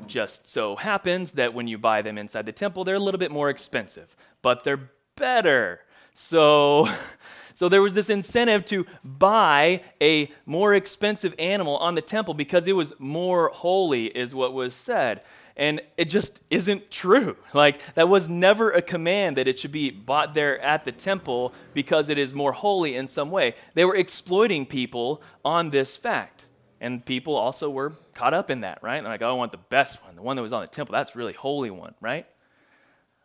Just 0.06 0.48
so 0.48 0.76
happens 0.76 1.32
that 1.32 1.54
when 1.54 1.68
you 1.68 1.78
buy 1.78 2.02
them 2.02 2.18
inside 2.18 2.46
the 2.46 2.52
temple, 2.52 2.84
they're 2.84 2.94
a 2.96 3.00
little 3.00 3.18
bit 3.18 3.30
more 3.30 3.50
expensive, 3.50 4.16
but 4.42 4.64
they're 4.64 4.90
better. 5.16 5.80
So, 6.14 6.88
so 7.54 7.68
there 7.68 7.82
was 7.82 7.94
this 7.94 8.10
incentive 8.10 8.66
to 8.66 8.84
buy 9.04 9.82
a 10.00 10.30
more 10.44 10.74
expensive 10.74 11.34
animal 11.38 11.76
on 11.76 11.94
the 11.94 12.02
temple 12.02 12.34
because 12.34 12.66
it 12.66 12.72
was 12.72 12.92
more 12.98 13.48
holy, 13.48 14.06
is 14.06 14.34
what 14.34 14.52
was 14.52 14.74
said. 14.74 15.22
And 15.56 15.80
it 15.96 16.06
just 16.06 16.40
isn't 16.50 16.90
true. 16.90 17.36
Like, 17.54 17.78
that 17.94 18.08
was 18.08 18.28
never 18.28 18.72
a 18.72 18.82
command 18.82 19.36
that 19.36 19.46
it 19.46 19.60
should 19.60 19.70
be 19.70 19.90
bought 19.90 20.34
there 20.34 20.60
at 20.60 20.84
the 20.84 20.90
temple 20.90 21.52
because 21.72 22.08
it 22.08 22.18
is 22.18 22.34
more 22.34 22.50
holy 22.50 22.96
in 22.96 23.06
some 23.06 23.30
way. 23.30 23.54
They 23.74 23.84
were 23.84 23.94
exploiting 23.94 24.66
people 24.66 25.22
on 25.44 25.70
this 25.70 25.94
fact. 25.94 26.46
And 26.80 27.04
people 27.04 27.36
also 27.36 27.70
were 27.70 27.92
caught 28.14 28.34
up 28.34 28.50
in 28.50 28.62
that, 28.62 28.82
right? 28.82 29.00
They're 29.00 29.12
like, 29.12 29.22
oh, 29.22 29.30
I 29.30 29.32
want 29.34 29.52
the 29.52 29.58
best 29.58 30.02
one, 30.04 30.16
the 30.16 30.22
one 30.22 30.34
that 30.34 30.42
was 30.42 30.52
on 30.52 30.62
the 30.62 30.66
temple. 30.66 30.92
That's 30.92 31.14
really 31.14 31.32
holy 31.32 31.70
one, 31.70 31.94
right? 32.00 32.26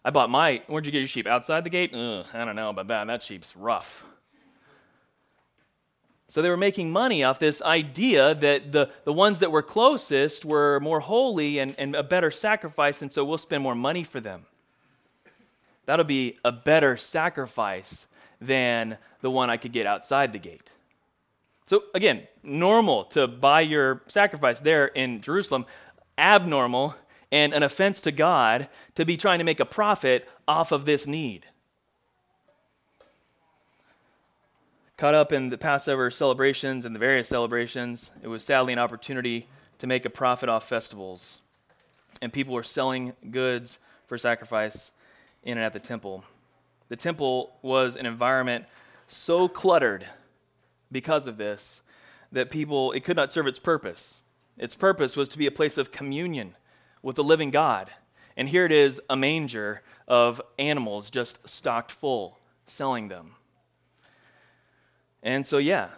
I 0.05 0.11
bought 0.11 0.29
my, 0.29 0.61
where'd 0.67 0.85
you 0.85 0.91
get 0.91 0.99
your 0.99 1.07
sheep? 1.07 1.25
Outside 1.25 1.63
the 1.63 1.69
gate? 1.71 1.93
Ugh, 1.93 2.25
I 2.33 2.45
don't 2.45 2.55
know 2.55 2.69
about 2.69 2.87
that. 2.89 3.07
That 3.07 3.23
sheep's 3.23 3.55
rough. 3.55 4.05
So 6.29 6.43
they 6.43 6.49
were 6.49 6.57
making 6.57 6.91
money 6.91 7.23
off 7.23 7.39
this 7.39 7.59
idea 7.63 8.35
that 8.35 8.71
the, 8.71 8.91
the 9.03 9.11
ones 9.11 9.39
that 9.39 9.51
were 9.51 9.63
closest 9.63 10.45
were 10.45 10.79
more 10.79 10.99
holy 10.99 11.57
and, 11.57 11.73
and 11.79 11.95
a 11.95 12.03
better 12.03 12.29
sacrifice, 12.29 13.01
and 13.01 13.11
so 13.11 13.25
we'll 13.25 13.39
spend 13.39 13.63
more 13.63 13.73
money 13.73 14.03
for 14.03 14.19
them. 14.19 14.45
That'll 15.87 16.05
be 16.05 16.37
a 16.45 16.51
better 16.51 16.97
sacrifice 16.97 18.05
than 18.39 18.99
the 19.21 19.31
one 19.31 19.49
I 19.49 19.57
could 19.57 19.71
get 19.71 19.87
outside 19.87 20.31
the 20.31 20.39
gate. 20.39 20.69
So, 21.65 21.83
again, 21.95 22.27
normal 22.43 23.05
to 23.05 23.27
buy 23.27 23.61
your 23.61 24.03
sacrifice 24.07 24.59
there 24.59 24.85
in 24.85 25.21
Jerusalem, 25.21 25.65
abnormal 26.15 26.95
and 27.31 27.53
an 27.53 27.63
offense 27.63 28.01
to 28.01 28.11
God 28.11 28.69
to 28.95 29.05
be 29.05 29.17
trying 29.17 29.39
to 29.39 29.45
make 29.45 29.59
a 29.59 29.65
profit 29.65 30.27
off 30.47 30.71
of 30.71 30.85
this 30.85 31.07
need. 31.07 31.45
Caught 34.99 35.15
up 35.15 35.31
in 35.31 35.47
the 35.47 35.57
Passover 35.57 36.11
celebrations 36.11 36.83
and 36.83 36.93
the 36.93 36.99
various 36.99 37.29
celebrations, 37.29 38.09
it 38.21 38.27
was 38.27 38.43
sadly 38.43 38.73
an 38.73 38.79
opportunity 38.79 39.47
to 39.77 39.87
make 39.87 40.03
a 40.03 40.09
profit 40.09 40.49
off 40.49 40.67
festivals. 40.67 41.39
And 42.21 42.33
people 42.33 42.53
were 42.53 42.63
selling 42.63 43.13
goods 43.31 43.79
for 44.07 44.17
sacrifice 44.17 44.91
in 45.43 45.57
and 45.57 45.65
at 45.65 45.71
the 45.71 45.79
temple. 45.79 46.25
The 46.89 46.97
temple 46.97 47.53
was 47.61 47.95
an 47.95 48.05
environment 48.05 48.65
so 49.07 49.47
cluttered 49.47 50.05
because 50.91 51.27
of 51.27 51.37
this 51.37 51.79
that 52.33 52.49
people, 52.49 52.91
it 52.91 53.05
could 53.05 53.15
not 53.15 53.31
serve 53.31 53.47
its 53.47 53.57
purpose. 53.57 54.19
Its 54.57 54.75
purpose 54.75 55.15
was 55.15 55.29
to 55.29 55.37
be 55.37 55.47
a 55.47 55.51
place 55.51 55.77
of 55.77 55.93
communion 55.93 56.57
with 57.01 57.15
the 57.15 57.23
living 57.23 57.51
God. 57.51 57.89
And 58.35 58.49
here 58.49 58.65
it 58.65 58.73
is 58.73 58.99
a 59.09 59.15
manger 59.15 59.81
of 60.09 60.41
animals 60.59 61.09
just 61.09 61.47
stocked 61.47 61.93
full, 61.93 62.37
selling 62.67 63.07
them. 63.07 63.35
And 65.21 65.45
so, 65.45 65.57
yeah, 65.57 65.89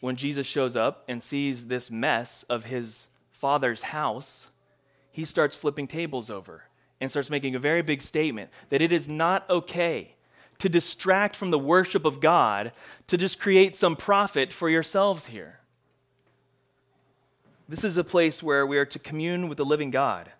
when 0.00 0.16
Jesus 0.16 0.46
shows 0.46 0.76
up 0.76 1.04
and 1.08 1.22
sees 1.22 1.66
this 1.66 1.90
mess 1.90 2.44
of 2.44 2.64
his 2.64 3.06
father's 3.30 3.82
house, 3.82 4.46
he 5.10 5.24
starts 5.24 5.54
flipping 5.54 5.86
tables 5.86 6.30
over 6.30 6.64
and 7.00 7.10
starts 7.10 7.30
making 7.30 7.54
a 7.54 7.60
very 7.60 7.82
big 7.82 8.00
statement 8.00 8.50
that 8.68 8.80
it 8.80 8.92
is 8.92 9.08
not 9.08 9.48
okay 9.50 10.14
to 10.58 10.68
distract 10.68 11.34
from 11.34 11.50
the 11.50 11.58
worship 11.58 12.04
of 12.04 12.20
God 12.20 12.72
to 13.08 13.16
just 13.16 13.40
create 13.40 13.76
some 13.76 13.96
profit 13.96 14.52
for 14.52 14.70
yourselves 14.70 15.26
here. 15.26 15.58
This 17.68 17.84
is 17.84 17.96
a 17.96 18.04
place 18.04 18.42
where 18.42 18.66
we 18.66 18.78
are 18.78 18.84
to 18.86 18.98
commune 18.98 19.48
with 19.48 19.58
the 19.58 19.64
living 19.64 19.90
God. 19.90 20.30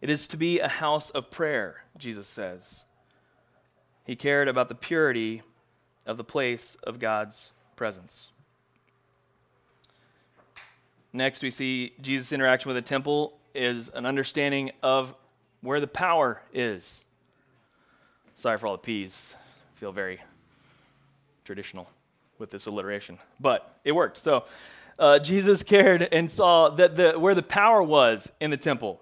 It 0.00 0.08
is 0.08 0.28
to 0.28 0.36
be 0.36 0.60
a 0.60 0.68
house 0.68 1.10
of 1.10 1.30
prayer, 1.30 1.84
Jesus 1.98 2.26
says. 2.26 2.84
He 4.04 4.16
cared 4.16 4.48
about 4.48 4.68
the 4.68 4.74
purity 4.74 5.42
of 6.06 6.16
the 6.16 6.24
place 6.24 6.76
of 6.82 6.98
God's 6.98 7.52
presence. 7.76 8.28
Next, 11.12 11.42
we 11.42 11.50
see 11.50 11.92
Jesus' 12.00 12.32
interaction 12.32 12.68
with 12.68 12.76
the 12.76 12.88
temple 12.88 13.38
is 13.54 13.88
an 13.94 14.04
understanding 14.04 14.72
of 14.82 15.14
where 15.60 15.80
the 15.80 15.86
power 15.86 16.42
is. 16.52 17.04
Sorry 18.34 18.58
for 18.58 18.66
all 18.66 18.74
the 18.74 18.78
P's. 18.78 19.34
I 19.76 19.78
feel 19.78 19.92
very 19.92 20.20
traditional 21.44 21.88
with 22.38 22.50
this 22.50 22.66
alliteration, 22.66 23.18
but 23.38 23.76
it 23.84 23.92
worked. 23.92 24.18
So, 24.18 24.44
uh, 24.98 25.18
Jesus 25.18 25.62
cared 25.62 26.02
and 26.02 26.30
saw 26.30 26.70
that 26.70 26.96
the, 26.96 27.18
where 27.18 27.34
the 27.34 27.42
power 27.42 27.82
was 27.82 28.30
in 28.40 28.50
the 28.50 28.56
temple. 28.56 29.00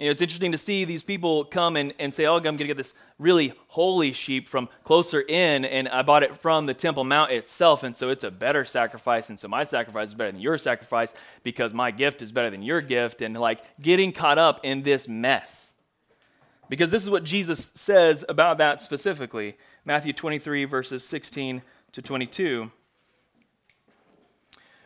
You 0.00 0.06
know, 0.06 0.12
it's 0.12 0.22
interesting 0.22 0.52
to 0.52 0.58
see 0.58 0.86
these 0.86 1.02
people 1.02 1.44
come 1.44 1.76
and, 1.76 1.92
and 1.98 2.14
say, 2.14 2.24
Oh, 2.24 2.36
I'm 2.36 2.42
going 2.42 2.56
to 2.56 2.66
get 2.66 2.78
this 2.78 2.94
really 3.18 3.52
holy 3.68 4.14
sheep 4.14 4.48
from 4.48 4.70
closer 4.82 5.20
in, 5.20 5.66
and 5.66 5.90
I 5.90 6.00
bought 6.00 6.22
it 6.22 6.38
from 6.38 6.64
the 6.64 6.72
Temple 6.72 7.04
Mount 7.04 7.32
itself, 7.32 7.82
and 7.82 7.94
so 7.94 8.08
it's 8.08 8.24
a 8.24 8.30
better 8.30 8.64
sacrifice, 8.64 9.28
and 9.28 9.38
so 9.38 9.46
my 9.46 9.62
sacrifice 9.62 10.08
is 10.08 10.14
better 10.14 10.32
than 10.32 10.40
your 10.40 10.56
sacrifice 10.56 11.12
because 11.42 11.74
my 11.74 11.90
gift 11.90 12.22
is 12.22 12.32
better 12.32 12.48
than 12.48 12.62
your 12.62 12.80
gift, 12.80 13.20
and 13.20 13.38
like 13.38 13.60
getting 13.78 14.10
caught 14.10 14.38
up 14.38 14.60
in 14.62 14.80
this 14.80 15.06
mess. 15.06 15.74
Because 16.70 16.90
this 16.90 17.02
is 17.02 17.10
what 17.10 17.24
Jesus 17.24 17.70
says 17.74 18.24
about 18.26 18.56
that 18.56 18.80
specifically 18.80 19.58
Matthew 19.84 20.14
23, 20.14 20.64
verses 20.64 21.04
16 21.04 21.60
to 21.92 22.00
22. 22.00 22.70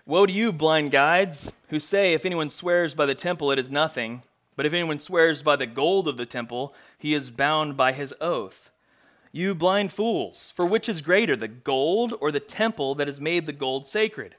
Woe 0.06 0.26
to 0.26 0.32
you, 0.32 0.52
blind 0.52 0.90
guides, 0.90 1.52
who 1.68 1.78
say, 1.78 2.14
If 2.14 2.26
anyone 2.26 2.48
swears 2.48 2.94
by 2.94 3.06
the 3.06 3.14
temple, 3.14 3.52
it 3.52 3.60
is 3.60 3.70
nothing 3.70 4.24
but 4.56 4.66
if 4.66 4.72
anyone 4.72 4.98
swears 4.98 5.42
by 5.42 5.56
the 5.56 5.66
gold 5.66 6.08
of 6.08 6.16
the 6.16 6.26
temple, 6.26 6.74
he 6.98 7.14
is 7.14 7.30
bound 7.30 7.76
by 7.76 7.92
his 7.92 8.14
oath. 8.20 8.70
You 9.32 9.54
blind 9.54 9.90
fools, 9.90 10.52
for 10.54 10.64
which 10.64 10.88
is 10.88 11.02
greater, 11.02 11.34
the 11.34 11.48
gold 11.48 12.14
or 12.20 12.30
the 12.30 12.40
temple 12.40 12.94
that 12.94 13.08
has 13.08 13.20
made 13.20 13.46
the 13.46 13.52
gold 13.52 13.86
sacred? 13.86 14.36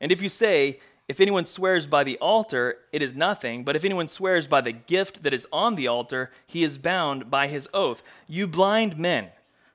And 0.00 0.10
if 0.10 0.22
you 0.22 0.30
say, 0.30 0.80
if 1.08 1.20
anyone 1.20 1.44
swears 1.44 1.86
by 1.86 2.04
the 2.04 2.16
altar, 2.18 2.78
it 2.92 3.02
is 3.02 3.14
nothing, 3.14 3.64
but 3.64 3.76
if 3.76 3.84
anyone 3.84 4.08
swears 4.08 4.46
by 4.46 4.60
the 4.60 4.72
gift 4.72 5.24
that 5.24 5.34
is 5.34 5.46
on 5.52 5.74
the 5.74 5.88
altar, 5.88 6.30
he 6.46 6.62
is 6.62 6.78
bound 6.78 7.30
by 7.30 7.48
his 7.48 7.68
oath. 7.74 8.02
You 8.28 8.46
blind 8.46 8.96
men, 8.96 9.30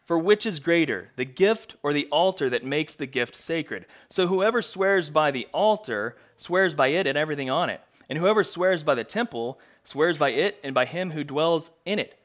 for 0.06 0.18
which 0.18 0.46
is 0.46 0.60
greater, 0.60 1.12
the 1.18 1.26
gift 1.26 1.76
or 1.84 1.92
the 1.92 2.08
altar 2.12 2.50
that 2.50 2.64
makes 2.64 2.96
the 2.96 3.06
gift 3.06 3.36
sacred? 3.36 3.86
So 4.10 4.28
whoever 4.28 4.62
swears 4.62 5.10
by 5.10 5.32
the 5.32 5.46
altar 5.54 6.16
swears 6.38 6.74
by 6.74 6.88
it 6.88 7.06
and 7.06 7.18
everything 7.18 7.50
on 7.50 7.70
it. 7.70 7.82
And 8.10 8.18
whoever 8.18 8.44
swears 8.44 8.84
by 8.84 8.96
the 8.96 9.04
temple 9.04 9.60
swears 9.86 10.18
by 10.18 10.32
it 10.32 10.60
and 10.64 10.76
by 10.76 10.86
him 10.86 11.12
who 11.12 11.24
dwells 11.24 11.72
in 11.86 12.00
it. 12.00 12.20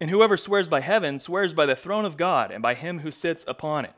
And 0.00 0.10
whoever 0.10 0.36
swears 0.36 0.68
by 0.68 0.80
heaven 0.80 1.18
swears 1.18 1.52
by 1.52 1.66
the 1.66 1.74
throne 1.74 2.04
of 2.04 2.16
God 2.16 2.52
and 2.52 2.62
by 2.62 2.74
him 2.74 3.00
who 3.00 3.10
sits 3.10 3.44
upon 3.48 3.86
it. 3.86 3.92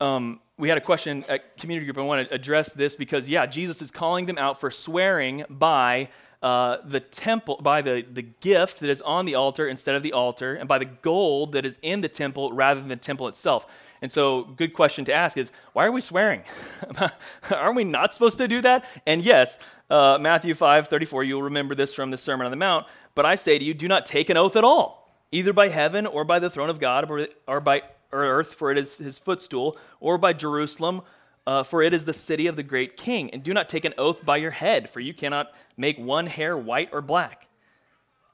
Um, 0.00 0.40
we 0.56 0.68
had 0.68 0.78
a 0.78 0.82
question 0.82 1.24
at 1.28 1.56
community 1.56 1.86
group. 1.86 1.98
I 1.98 2.02
want 2.02 2.28
to 2.28 2.34
address 2.34 2.72
this 2.72 2.94
because, 2.94 3.28
yeah, 3.28 3.46
Jesus 3.46 3.82
is 3.82 3.90
calling 3.90 4.26
them 4.26 4.38
out 4.38 4.60
for 4.60 4.70
swearing 4.70 5.44
by 5.50 6.10
uh, 6.42 6.78
the 6.84 7.00
temple, 7.00 7.58
by 7.62 7.82
the, 7.82 8.04
the 8.12 8.22
gift 8.22 8.80
that 8.80 8.90
is 8.90 9.00
on 9.00 9.24
the 9.24 9.34
altar 9.34 9.66
instead 9.66 9.94
of 9.94 10.02
the 10.02 10.12
altar, 10.12 10.54
and 10.54 10.68
by 10.68 10.78
the 10.78 10.84
gold 10.84 11.52
that 11.52 11.64
is 11.64 11.76
in 11.82 12.02
the 12.02 12.08
temple 12.08 12.52
rather 12.52 12.80
than 12.80 12.88
the 12.88 12.96
temple 12.96 13.26
itself. 13.28 13.66
And 14.02 14.12
so, 14.12 14.42
good 14.42 14.74
question 14.74 15.06
to 15.06 15.14
ask 15.14 15.38
is 15.38 15.50
why 15.72 15.86
are 15.86 15.92
we 15.92 16.02
swearing? 16.02 16.42
Aren't 17.50 17.76
we 17.76 17.84
not 17.84 18.12
supposed 18.12 18.36
to 18.36 18.46
do 18.46 18.60
that? 18.60 18.84
And 19.06 19.24
yes, 19.24 19.58
uh, 19.90 20.18
Matthew 20.20 20.54
5 20.54 20.88
34, 20.88 21.24
you'll 21.24 21.42
remember 21.42 21.74
this 21.74 21.94
from 21.94 22.10
the 22.10 22.18
Sermon 22.18 22.44
on 22.44 22.50
the 22.50 22.56
Mount. 22.56 22.86
But 23.14 23.26
I 23.26 23.34
say 23.34 23.58
to 23.58 23.64
you, 23.64 23.74
do 23.74 23.88
not 23.88 24.06
take 24.06 24.30
an 24.30 24.36
oath 24.36 24.56
at 24.56 24.64
all, 24.64 25.14
either 25.30 25.52
by 25.52 25.68
heaven 25.68 26.06
or 26.06 26.24
by 26.24 26.38
the 26.38 26.50
throne 26.50 26.70
of 26.70 26.80
God 26.80 27.10
or, 27.46 27.60
by 27.60 27.82
earth, 28.12 28.54
for 28.54 28.70
it 28.70 28.78
is 28.78 28.98
his 28.98 29.18
footstool, 29.18 29.76
or 30.00 30.18
by 30.18 30.32
Jerusalem, 30.32 31.02
uh, 31.46 31.62
for 31.62 31.82
it 31.82 31.92
is 31.92 32.04
the 32.04 32.14
city 32.14 32.46
of 32.46 32.56
the 32.56 32.62
great 32.62 32.96
king. 32.96 33.30
And 33.30 33.42
do 33.42 33.52
not 33.52 33.68
take 33.68 33.84
an 33.84 33.94
oath 33.98 34.24
by 34.24 34.38
your 34.38 34.50
head, 34.50 34.88
for 34.88 35.00
you 35.00 35.14
cannot 35.14 35.52
make 35.76 35.98
one 35.98 36.26
hair 36.26 36.56
white 36.56 36.88
or 36.92 37.02
black. 37.02 37.48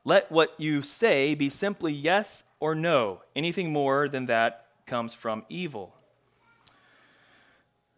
Let 0.04 0.30
what 0.32 0.54
you 0.58 0.82
say 0.82 1.34
be 1.34 1.50
simply 1.50 1.92
yes 1.92 2.42
or 2.58 2.74
no. 2.74 3.22
Anything 3.36 3.72
more 3.72 4.08
than 4.08 4.26
that 4.26 4.66
comes 4.86 5.12
from 5.12 5.44
evil. 5.48 5.94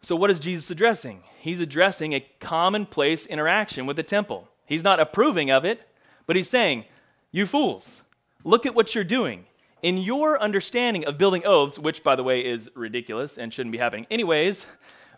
So, 0.04 0.16
what 0.16 0.30
is 0.30 0.40
Jesus 0.40 0.68
addressing? 0.68 1.22
He's 1.38 1.60
addressing 1.60 2.12
a 2.12 2.26
commonplace 2.40 3.24
interaction 3.24 3.86
with 3.86 3.94
the 3.94 4.02
temple. 4.02 4.48
He's 4.66 4.82
not 4.82 4.98
approving 4.98 5.50
of 5.52 5.64
it, 5.64 5.88
but 6.26 6.34
he's 6.34 6.50
saying, 6.50 6.86
You 7.30 7.46
fools, 7.46 8.02
look 8.42 8.66
at 8.66 8.74
what 8.74 8.94
you're 8.96 9.04
doing. 9.04 9.46
In 9.80 9.98
your 9.98 10.40
understanding 10.40 11.04
of 11.04 11.18
building 11.18 11.44
oaths, 11.44 11.78
which, 11.78 12.02
by 12.02 12.16
the 12.16 12.24
way, 12.24 12.44
is 12.44 12.68
ridiculous 12.74 13.38
and 13.38 13.52
shouldn't 13.52 13.72
be 13.72 13.78
happening 13.78 14.06
anyways, 14.10 14.66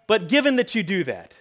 but 0.07 0.29
given 0.29 0.57
that 0.57 0.75
you 0.75 0.83
do 0.83 1.03
that, 1.05 1.41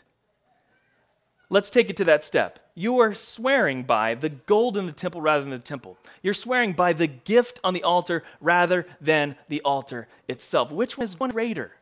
let's 1.50 1.70
take 1.70 1.90
it 1.90 1.98
to 1.98 2.06
that 2.06 2.24
step. 2.24 2.60
You 2.76 3.00
are 3.00 3.14
swearing 3.14 3.84
by 3.84 4.16
the 4.16 4.30
gold 4.30 4.78
in 4.78 4.86
the 4.86 4.94
temple 4.94 5.22
rather 5.22 5.42
than 5.42 5.52
the 5.52 5.60
temple. 5.60 5.98
You're 6.22 6.34
swearing 6.34 6.74
by 6.74 6.94
the 6.94 7.08
gift 7.08 7.60
on 7.62 7.74
the 7.74 7.84
altar 7.84 8.24
rather 8.40 8.86
than 9.02 9.36
the 9.50 9.62
altar 9.62 10.08
itself. 10.30 10.72
Which 10.72 10.98
one 10.98 11.06
is 11.06 11.20
one 11.20 11.32
greater? 11.32 11.74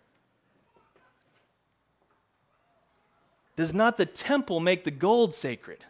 Does 3.55 3.73
not 3.73 3.97
the 3.97 4.05
temple 4.05 4.59
make 4.59 4.83
the 4.83 4.91
gold 4.91 5.33
sacred? 5.33 5.85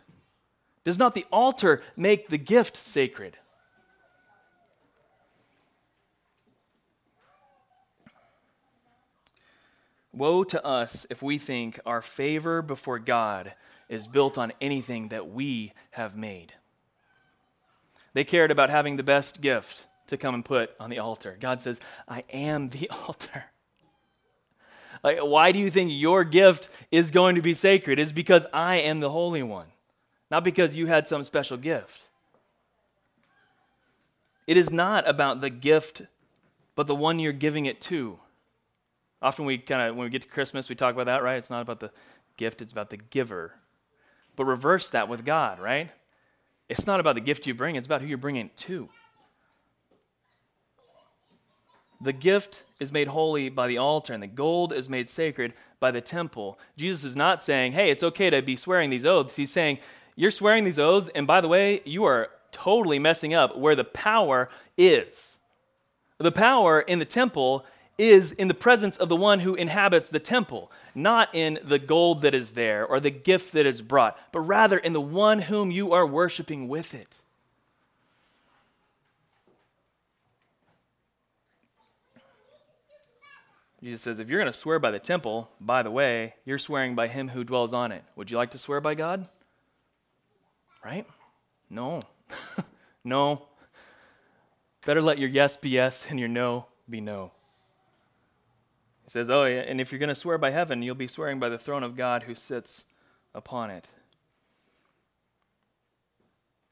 Does 0.83 0.97
not 0.97 1.13
the 1.13 1.25
altar 1.31 1.83
make 1.95 2.29
the 2.29 2.37
gift 2.37 2.75
sacred? 2.75 3.37
Woe 10.13 10.43
to 10.43 10.65
us 10.65 11.05
if 11.09 11.21
we 11.21 11.37
think 11.37 11.79
our 11.85 12.01
favor 12.01 12.61
before 12.61 12.99
God 12.99 13.53
is 13.87 14.07
built 14.07 14.37
on 14.37 14.51
anything 14.59 15.09
that 15.09 15.29
we 15.29 15.73
have 15.91 16.15
made. 16.17 16.53
They 18.13 18.23
cared 18.23 18.51
about 18.51 18.69
having 18.69 18.97
the 18.97 19.03
best 19.03 19.39
gift 19.39 19.85
to 20.07 20.17
come 20.17 20.35
and 20.35 20.43
put 20.43 20.71
on 20.79 20.89
the 20.89 20.99
altar. 20.99 21.37
God 21.39 21.61
says, 21.61 21.79
I 22.07 22.23
am 22.31 22.69
the 22.69 22.89
altar. 23.07 23.45
Like, 25.03 25.19
why 25.19 25.51
do 25.51 25.59
you 25.59 25.71
think 25.71 25.91
your 25.93 26.23
gift 26.23 26.69
is 26.91 27.11
going 27.11 27.35
to 27.35 27.41
be 27.41 27.53
sacred? 27.53 27.99
It's 27.99 28.11
because 28.11 28.45
I 28.53 28.75
am 28.75 28.99
the 28.99 29.09
Holy 29.09 29.41
One, 29.41 29.67
not 30.29 30.43
because 30.43 30.77
you 30.77 30.87
had 30.87 31.07
some 31.07 31.23
special 31.23 31.57
gift. 31.57 32.07
It 34.45 34.57
is 34.57 34.71
not 34.71 35.07
about 35.07 35.41
the 35.41 35.49
gift, 35.49 36.03
but 36.75 36.87
the 36.87 36.95
one 36.95 37.19
you're 37.19 37.33
giving 37.33 37.65
it 37.65 37.81
to. 37.81 38.19
Often 39.21 39.45
we 39.45 39.57
kind 39.57 39.89
of, 39.89 39.95
when 39.95 40.05
we 40.05 40.09
get 40.09 40.23
to 40.23 40.27
Christmas, 40.27 40.67
we 40.67 40.75
talk 40.75 40.93
about 40.93 41.05
that, 41.05 41.23
right? 41.23 41.37
It's 41.37 41.49
not 41.49 41.61
about 41.61 41.79
the 41.79 41.91
gift, 42.37 42.61
it's 42.61 42.71
about 42.71 42.89
the 42.89 42.97
giver. 42.97 43.53
But 44.35 44.45
reverse 44.45 44.89
that 44.89 45.07
with 45.09 45.25
God, 45.25 45.59
right? 45.59 45.91
It's 46.69 46.87
not 46.87 46.99
about 46.99 47.15
the 47.15 47.21
gift 47.21 47.45
you 47.45 47.53
bring, 47.53 47.75
it's 47.75 47.85
about 47.87 48.01
who 48.01 48.07
you're 48.07 48.17
bringing 48.17 48.47
it 48.47 48.57
to. 48.57 48.89
The 51.99 52.13
gift 52.13 52.63
is 52.81 52.91
made 52.91 53.07
holy 53.07 53.47
by 53.47 53.67
the 53.67 53.77
altar, 53.77 54.11
and 54.11 54.21
the 54.21 54.27
gold 54.27 54.73
is 54.73 54.89
made 54.89 55.07
sacred 55.07 55.53
by 55.79 55.91
the 55.91 56.01
temple. 56.01 56.59
Jesus 56.75 57.03
is 57.03 57.15
not 57.15 57.43
saying, 57.43 57.73
hey, 57.73 57.91
it's 57.91 58.03
okay 58.03 58.31
to 58.31 58.41
be 58.41 58.55
swearing 58.55 58.89
these 58.89 59.05
oaths. 59.05 59.35
He's 59.35 59.51
saying, 59.51 59.77
you're 60.15 60.31
swearing 60.31 60.65
these 60.65 60.79
oaths, 60.79 61.09
and 61.13 61.27
by 61.27 61.41
the 61.41 61.47
way, 61.47 61.81
you 61.85 62.03
are 62.03 62.29
totally 62.51 62.99
messing 62.99 63.33
up 63.35 63.55
where 63.57 63.75
the 63.75 63.83
power 63.83 64.49
is. 64.77 65.37
The 66.17 66.31
power 66.31 66.81
in 66.81 66.99
the 66.99 67.05
temple 67.05 67.65
is 67.99 68.31
in 68.31 68.47
the 68.47 68.53
presence 68.55 68.97
of 68.97 69.09
the 69.09 69.15
one 69.15 69.41
who 69.41 69.53
inhabits 69.53 70.09
the 70.09 70.19
temple, 70.19 70.71
not 70.95 71.29
in 71.33 71.59
the 71.63 71.79
gold 71.79 72.23
that 72.23 72.33
is 72.33 72.51
there 72.51 72.83
or 72.85 72.99
the 72.99 73.11
gift 73.11 73.53
that 73.53 73.67
is 73.67 73.83
brought, 73.83 74.17
but 74.31 74.39
rather 74.39 74.77
in 74.77 74.93
the 74.93 74.99
one 74.99 75.43
whom 75.43 75.69
you 75.69 75.93
are 75.93 76.05
worshiping 76.05 76.67
with 76.67 76.95
it. 76.95 77.20
Jesus 83.83 84.01
says, 84.01 84.19
if 84.19 84.29
you're 84.29 84.39
going 84.39 84.51
to 84.51 84.57
swear 84.57 84.77
by 84.77 84.91
the 84.91 84.99
temple, 84.99 85.49
by 85.59 85.81
the 85.81 85.89
way, 85.89 86.35
you're 86.45 86.59
swearing 86.59 86.93
by 86.93 87.07
him 87.07 87.29
who 87.29 87.43
dwells 87.43 87.73
on 87.73 87.91
it. 87.91 88.03
Would 88.15 88.29
you 88.29 88.37
like 88.37 88.51
to 88.51 88.59
swear 88.59 88.79
by 88.79 88.93
God? 88.93 89.27
Right? 90.85 91.07
No. 91.69 92.01
no. 93.03 93.47
Better 94.85 95.01
let 95.01 95.17
your 95.17 95.29
yes 95.29 95.57
be 95.57 95.69
yes 95.69 96.05
and 96.09 96.19
your 96.19 96.29
no 96.29 96.67
be 96.89 97.01
no. 97.01 97.31
He 99.03 99.09
says, 99.09 99.29
Oh, 99.29 99.45
yeah, 99.45 99.59
and 99.59 99.81
if 99.81 99.91
you're 99.91 99.99
going 99.99 100.09
to 100.09 100.15
swear 100.15 100.37
by 100.37 100.51
heaven, 100.51 100.83
you'll 100.83 100.95
be 100.95 101.07
swearing 101.07 101.39
by 101.39 101.49
the 101.49 101.57
throne 101.57 101.83
of 101.83 101.95
God 101.95 102.23
who 102.23 102.35
sits 102.35 102.83
upon 103.33 103.71
it. 103.71 103.87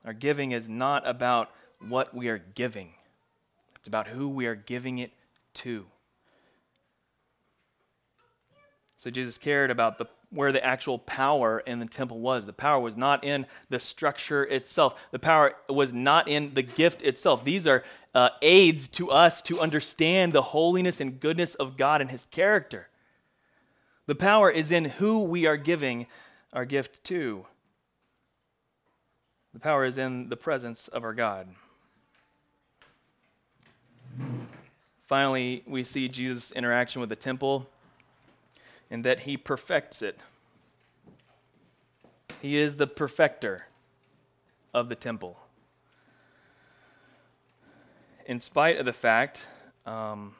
Our 0.05 0.13
giving 0.13 0.51
is 0.51 0.69
not 0.69 1.07
about 1.07 1.51
what 1.87 2.13
we 2.13 2.29
are 2.29 2.37
giving, 2.37 2.93
it's 3.77 3.87
about 3.87 4.07
who 4.07 4.29
we 4.29 4.45
are 4.45 4.55
giving 4.55 4.99
it 4.99 5.11
to. 5.55 5.85
So 8.99 9.09
Jesus 9.09 9.37
cared 9.37 9.71
about 9.71 9.97
the, 9.97 10.07
where 10.29 10.51
the 10.51 10.63
actual 10.63 10.99
power 10.99 11.61
in 11.61 11.79
the 11.79 11.85
temple 11.85 12.19
was. 12.19 12.45
The 12.45 12.51
power 12.51 12.81
was 12.81 12.97
not 12.97 13.23
in 13.23 13.45
the 13.69 13.79
structure 13.79 14.43
itself. 14.43 14.99
The 15.11 15.19
power 15.19 15.55
was 15.69 15.93
not 15.93 16.27
in 16.27 16.53
the 16.53 16.61
gift 16.61 17.01
itself. 17.01 17.45
These 17.45 17.65
are 17.65 17.85
uh, 18.13 18.31
aids 18.41 18.89
to 18.89 19.09
us 19.09 19.41
to 19.43 19.61
understand 19.61 20.33
the 20.33 20.41
holiness 20.41 20.99
and 20.99 21.17
goodness 21.17 21.55
of 21.55 21.77
God 21.77 22.01
and 22.01 22.11
His 22.11 22.25
character. 22.25 22.89
The 24.05 24.15
power 24.15 24.51
is 24.51 24.69
in 24.69 24.83
who 24.83 25.23
we 25.23 25.45
are 25.45 25.55
giving 25.55 26.07
our 26.51 26.65
gift 26.65 27.01
to. 27.05 27.45
The 29.53 29.61
power 29.61 29.85
is 29.85 29.97
in 29.97 30.27
the 30.27 30.35
presence 30.35 30.89
of 30.89 31.05
our 31.05 31.13
God. 31.13 31.47
Finally, 35.07 35.63
we 35.65 35.85
see 35.85 36.09
Jesus' 36.09 36.51
interaction 36.51 36.99
with 36.99 37.09
the 37.09 37.15
temple 37.15 37.65
and 38.91 39.03
that 39.05 39.21
he 39.21 39.37
perfects 39.37 40.01
it. 40.01 40.19
He 42.41 42.57
is 42.57 42.77
the 42.77 42.87
perfecter 42.87 43.67
of 44.73 44.89
the 44.89 44.95
temple. 44.95 45.37
In 48.25 48.39
spite 48.39 48.77
of 48.77 48.85
the 48.85 48.93
fact 48.93 49.47
um, 49.85 50.35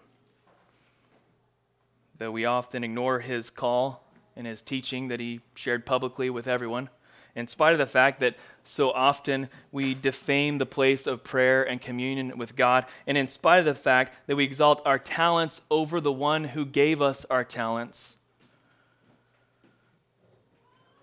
that 2.18 2.32
we 2.32 2.46
often 2.46 2.84
ignore 2.84 3.20
his 3.20 3.50
call 3.50 4.04
and 4.36 4.46
his 4.46 4.62
teaching 4.62 5.08
that 5.10 5.20
he 5.20 5.42
shared 5.56 5.86
publicly 5.86 6.30
with 6.30 6.48
everyone, 6.48 6.90
in 7.36 7.48
spite 7.48 7.74
of 7.74 7.80
the 7.80 7.86
fact 7.86 8.20
that 8.20 8.36
so 8.64 8.92
often 8.92 9.50
we 9.72 9.94
defame 9.94 10.58
the 10.58 10.66
place 10.66 11.08
of 11.08 11.24
prayer 11.24 11.64
and 11.64 11.82
communion 11.82 12.38
with 12.38 12.56
God, 12.56 12.86
and 13.08 13.18
in 13.18 13.28
spite 13.28 13.60
of 13.60 13.66
the 13.66 13.76
fact 13.76 14.14
that 14.28 14.36
we 14.36 14.44
exalt 14.44 14.82
our 14.86 15.00
talents 15.00 15.62
over 15.72 16.00
the 16.00 16.12
one 16.12 16.46
who 16.46 16.66
gave 16.66 17.02
us 17.02 17.26
our 17.26 17.44
talents, 17.44 18.18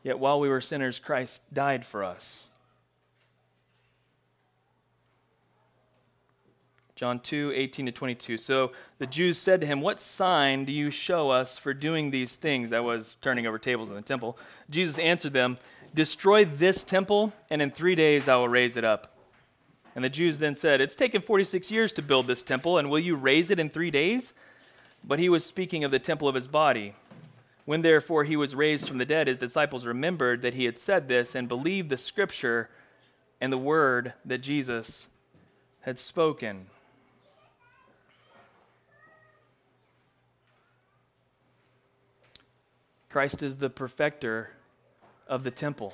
Yet 0.07 0.21
while 0.21 0.38
we 0.38 0.49
were 0.49 0.61
sinners, 0.61 1.01
Christ 1.01 1.42
died 1.53 1.85
for 1.85 2.05
us. 2.05 2.47
John 6.95 7.19
2, 7.19 7.53
18 7.53 7.87
to 7.87 7.92
22. 7.92 8.38
So 8.38 8.71
the 8.99 9.09
Jews 9.09 9.37
said 9.37 9.61
to 9.62 9.66
him, 9.66 9.81
What 9.81 10.01
sign 10.01 10.64
do 10.64 10.71
you 10.71 10.92
show 10.92 11.31
us 11.31 11.59
for 11.59 11.75
doing 11.75 12.12
these 12.12 12.37
things? 12.37 12.71
That 12.71 12.85
was 12.85 13.16
turning 13.21 13.49
over 13.49 13.59
tables 13.59 13.88
in 13.88 13.97
the 13.97 14.01
temple. 14.01 14.38
Jesus 14.71 14.97
answered 15.01 15.33
them, 15.33 15.59
Destroy 15.92 16.45
this 16.45 16.85
temple, 16.85 17.33
and 17.51 17.61
in 17.61 17.73
three 17.73 17.97
days 17.97 18.29
I 18.29 18.37
will 18.37 18.49
raise 18.49 18.77
it 18.77 18.85
up. 18.85 19.12
And 19.97 20.05
the 20.05 20.09
Jews 20.09 20.38
then 20.38 20.55
said, 20.55 20.81
It's 20.81 20.95
taken 20.95 21.21
46 21.21 21.69
years 21.73 21.92
to 21.95 22.03
build 22.03 22.29
this 22.29 22.45
temple, 22.45 22.79
and 22.79 22.90
will 22.90 23.01
you 23.01 23.16
raise 23.16 23.51
it 23.51 23.59
in 23.59 23.71
three 23.71 23.90
days? 23.90 24.35
But 25.03 25.19
he 25.19 25.29
was 25.29 25.45
speaking 25.45 25.83
of 25.83 25.90
the 25.90 25.99
temple 25.99 26.29
of 26.29 26.37
his 26.37 26.47
body. 26.47 26.95
When 27.67 27.83
therefore 27.83 28.23
he 28.25 28.37
was 28.37 28.55
raised 28.55 28.89
from 28.89 28.99
the 28.99 29.05
dead, 29.05 29.27
his 29.27 29.39
disciples 29.39 29.85
remembered 29.85 30.41
that 30.43 30.55
he 30.55 30.65
had 30.65 30.79
said 30.79 31.09
this 31.09 31.35
and 31.35 31.49
believed 31.49 31.91
the 31.91 31.99
scripture 31.99 32.71
and 33.41 33.53
the 33.53 33.59
word 33.59 34.15
that 34.25 34.39
Jesus 34.39 35.09
had 35.81 35.99
spoken. 35.99 36.67
Christ 43.11 43.43
is 43.43 43.57
the 43.57 43.69
perfecter 43.69 44.51
of 45.27 45.43
the 45.43 45.51
temple. 45.51 45.93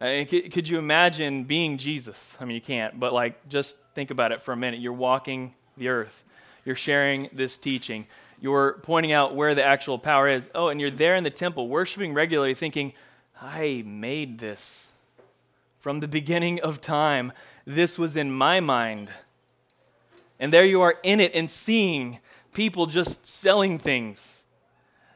I 0.00 0.04
mean, 0.06 0.26
could, 0.26 0.52
could 0.52 0.68
you 0.68 0.78
imagine 0.78 1.44
being 1.44 1.78
Jesus? 1.78 2.36
I 2.40 2.46
mean, 2.46 2.56
you 2.56 2.60
can't, 2.60 2.98
but 2.98 3.12
like, 3.12 3.48
just 3.48 3.76
think 3.94 4.10
about 4.10 4.32
it 4.32 4.42
for 4.42 4.52
a 4.52 4.56
minute. 4.56 4.80
You're 4.80 4.92
walking 4.92 5.54
the 5.76 5.88
earth, 5.88 6.24
you're 6.64 6.74
sharing 6.74 7.28
this 7.32 7.58
teaching 7.58 8.08
you're 8.40 8.74
pointing 8.82 9.12
out 9.12 9.34
where 9.34 9.54
the 9.54 9.64
actual 9.64 9.98
power 9.98 10.28
is. 10.28 10.48
Oh, 10.54 10.68
and 10.68 10.80
you're 10.80 10.90
there 10.90 11.16
in 11.16 11.24
the 11.24 11.30
temple, 11.30 11.68
worshiping 11.68 12.14
regularly, 12.14 12.54
thinking, 12.54 12.92
I 13.40 13.82
made 13.86 14.38
this. 14.38 14.88
From 15.78 16.00
the 16.00 16.08
beginning 16.18 16.60
of 16.60 16.80
time, 16.80 17.32
this 17.64 17.98
was 17.98 18.16
in 18.16 18.32
my 18.32 18.60
mind. 18.60 19.10
And 20.38 20.52
there 20.52 20.64
you 20.64 20.82
are 20.82 20.96
in 21.02 21.20
it 21.20 21.34
and 21.34 21.50
seeing 21.50 22.18
people 22.52 22.86
just 22.86 23.26
selling 23.26 23.78
things, 23.78 24.42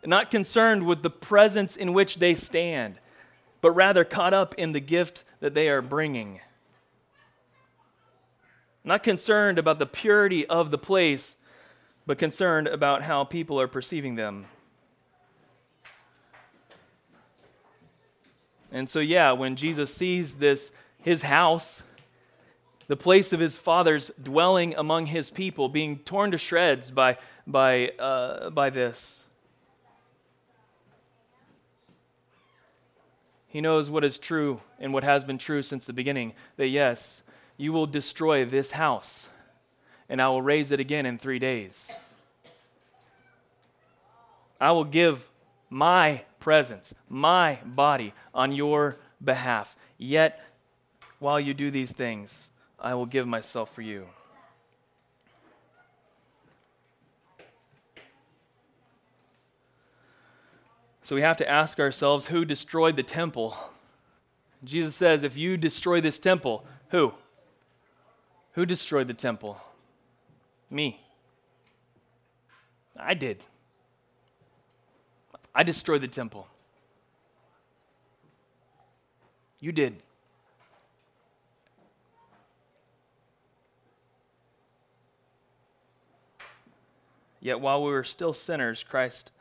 not 0.05 0.31
concerned 0.31 0.87
with 0.87 1.03
the 1.03 1.11
presence 1.11 1.77
in 1.77 1.93
which 1.93 2.17
they 2.17 2.35
stand, 2.35 2.97
but 3.61 3.73
rather 3.73 4.05
caught 4.05 4.35
up 4.35 4.55
in 4.57 4.73
the 4.73 4.81
gift 4.81 5.25
that 5.41 5.55
they 5.55 5.69
are 5.69 5.83
bringing. 5.83 6.41
Not 8.83 9.03
concerned 9.03 9.59
about 9.59 9.79
the 9.79 9.87
purity 9.87 10.47
of 10.47 10.71
the 10.71 10.79
place, 10.79 11.37
but 12.11 12.19
concerned 12.19 12.67
about 12.67 13.03
how 13.03 13.23
people 13.23 13.61
are 13.61 13.69
perceiving 13.69 14.17
them. 14.17 14.45
And 18.73 18.91
so, 18.91 18.99
yeah, 18.99 19.31
when 19.31 19.55
Jesus 19.55 19.95
sees 19.95 20.35
this, 20.35 20.73
his 20.99 21.23
house, 21.23 21.85
the 22.89 22.97
place 22.97 23.33
of 23.33 23.39
his 23.39 23.57
father's 23.57 24.11
dwelling 24.21 24.75
among 24.75 25.07
his 25.07 25.31
people, 25.31 25.69
being 25.69 26.01
torn 26.01 26.33
to 26.33 26.39
shreds 26.39 26.91
by, 26.91 27.17
by, 27.47 27.91
uh, 27.91 28.51
by 28.51 28.71
this, 28.71 29.23
he 33.47 33.61
knows 33.61 33.89
what 33.89 34.03
is 34.03 34.19
true 34.19 34.61
and 34.81 34.93
what 34.93 35.05
has 35.05 35.23
been 35.23 35.39
true 35.39 35.63
since 35.63 35.85
the 35.85 35.93
beginning 35.93 36.33
that 36.57 36.67
yes, 36.67 37.23
you 37.57 37.73
will 37.73 37.87
destroy 37.87 38.45
this 38.45 38.73
house 38.73 39.29
and 40.11 40.21
I 40.21 40.29
will 40.29 40.43
raise 40.43 40.73
it 40.73 40.81
again 40.81 41.07
in 41.07 41.17
three 41.17 41.39
days. 41.39 41.91
I 44.61 44.73
will 44.73 44.85
give 44.85 45.31
my 45.71 46.25
presence, 46.41 46.93
my 47.09 47.61
body 47.65 48.13
on 48.35 48.51
your 48.53 48.97
behalf. 49.23 49.77
Yet, 49.97 50.45
while 51.21 51.39
you 51.39 51.55
do 51.55 51.71
these 51.71 51.93
things, 51.93 52.51
I 52.79 52.95
will 52.95 53.07
give 53.07 53.27
myself 53.27 53.73
for 53.73 53.83
you. 53.83 54.07
So 61.05 61.15
we 61.15 61.23
have 61.23 61.37
to 61.39 61.49
ask 61.49 61.79
ourselves 61.79 62.27
who 62.27 62.45
destroyed 62.45 62.97
the 62.97 63.03
temple? 63.03 63.57
Jesus 64.65 64.97
says, 64.97 65.23
if 65.23 65.37
you 65.37 65.57
destroy 65.57 66.01
this 66.01 66.19
temple, 66.19 66.65
who? 66.91 67.15
Who 68.53 68.67
destroyed 68.67 69.07
the 69.09 69.15
temple? 69.15 69.61
Me. 70.71 71.01
I 72.97 73.15
did. 73.15 73.45
I 75.55 75.65
destroyed 75.65 76.01
the 76.01 76.09
temple. 76.09 76.47
You 79.59 79.73
did. 79.73 80.03
Yet 87.41 87.61
while 87.61 87.83
we 87.83 87.91
were 87.91 88.05
still 88.05 88.33
sinners, 88.35 88.85
Christ 88.85 89.33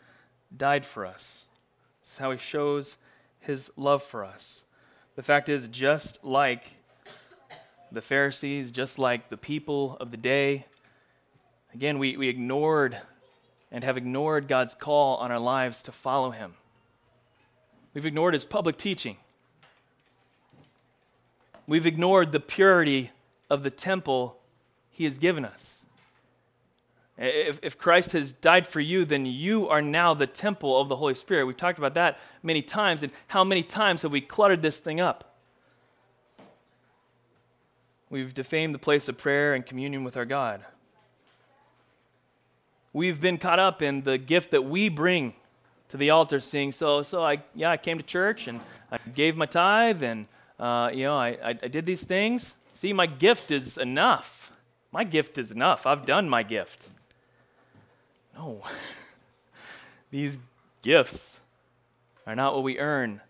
died 0.56 0.86
for 0.86 1.06
us. 1.06 1.46
This 2.02 2.13
is 2.13 2.18
how 2.18 2.32
he 2.32 2.38
shows 2.38 2.98
his 3.39 3.70
love 3.76 4.02
for 4.02 4.24
us. 4.24 4.63
The 5.15 5.22
fact 5.24 5.50
is, 5.50 5.68
just 5.68 6.24
like 6.24 6.63
the 7.92 8.02
Pharisees, 8.02 8.72
just 8.72 8.98
like 8.98 9.30
the 9.30 9.38
people 9.38 9.98
of 10.00 10.12
the 10.12 10.18
day, 10.18 10.65
again, 11.74 12.00
we, 12.00 12.18
we 12.18 12.28
ignored 12.28 12.98
and 13.72 13.84
have 13.84 13.98
ignored 13.98 14.48
God's 14.48 14.74
call 14.74 15.18
on 15.18 15.32
our 15.32 15.40
lives 15.40 15.84
to 15.84 15.92
follow 15.92 16.32
him. 16.32 16.54
We've 17.94 18.06
ignored 18.06 18.34
his 18.34 18.46
public 18.46 18.78
teaching. 18.78 19.18
We've 21.68 21.86
ignored 21.86 22.32
the 22.32 22.40
purity 22.40 23.12
of 23.50 23.64
the 23.64 23.70
temple 23.70 24.38
he 24.90 25.06
has 25.06 25.18
given 25.18 25.46
us. 25.46 25.84
If, 27.18 27.60
if 27.62 27.78
Christ 27.78 28.14
has 28.14 28.32
died 28.32 28.66
for 28.66 28.80
you, 28.80 29.04
then 29.04 29.26
you 29.26 29.68
are 29.68 29.82
now 29.82 30.14
the 30.14 30.26
temple 30.26 30.80
of 30.80 30.88
the 30.88 30.96
Holy 30.96 31.14
Spirit. 31.14 31.46
We've 31.46 31.58
talked 31.58 31.78
about 31.78 31.94
that 31.96 32.18
many 32.42 32.62
times, 32.62 33.04
and 33.04 33.12
how 33.28 33.44
many 33.44 33.62
times 33.62 34.04
have 34.04 34.12
we 34.12 34.22
cluttered 34.22 34.62
this 34.62 34.78
thing 34.78 35.02
up? 35.02 35.36
We've 38.10 38.34
defamed 38.34 38.74
the 38.74 38.80
place 38.80 39.10
of 39.10 39.18
prayer 39.18 39.54
and 39.54 39.66
communion 39.66 40.04
with 40.04 40.16
our 40.16 40.26
God. 40.26 40.64
We've 42.91 43.21
been 43.21 43.38
caught 43.38 43.60
up 43.60 43.82
in 43.82 44.02
the 44.02 44.17
gift 44.17 44.52
that 44.52 44.63
we 44.63 44.89
bring 44.89 45.34
to 45.89 45.97
the 45.97 46.10
altar, 46.10 46.39
saying, 46.39 46.71
"So, 46.71 47.04
so 47.04 47.23
I, 47.23 47.43
yeah, 47.54 47.71
I 47.71 47.78
came 47.78 47.97
to 47.97 48.04
church 48.04 48.47
and 48.47 48.60
I 48.91 48.97
gave 49.13 49.38
my 49.38 49.45
tithe, 49.45 50.02
and 50.02 50.28
uh, 50.60 50.89
you 50.93 51.04
know, 51.04 51.17
I, 51.17 51.38
I, 51.43 51.49
I 51.49 51.67
did 51.67 51.86
these 51.86 52.04
things. 52.04 52.56
See, 52.73 52.93
my 52.93 53.06
gift 53.06 53.52
is 53.52 53.78
enough. 53.78 54.52
My 54.91 55.04
gift 55.04 55.38
is 55.38 55.52
enough. 55.52 55.86
I've 55.86 56.06
done 56.06 56.30
my 56.30 56.43
gift." 56.43 56.89
No. 58.36 58.63
These 60.12 60.39
gifts 60.82 61.39
are 62.25 62.36
not 62.36 62.56
what 62.56 62.63
we 62.63 62.80
earn. 62.80 63.21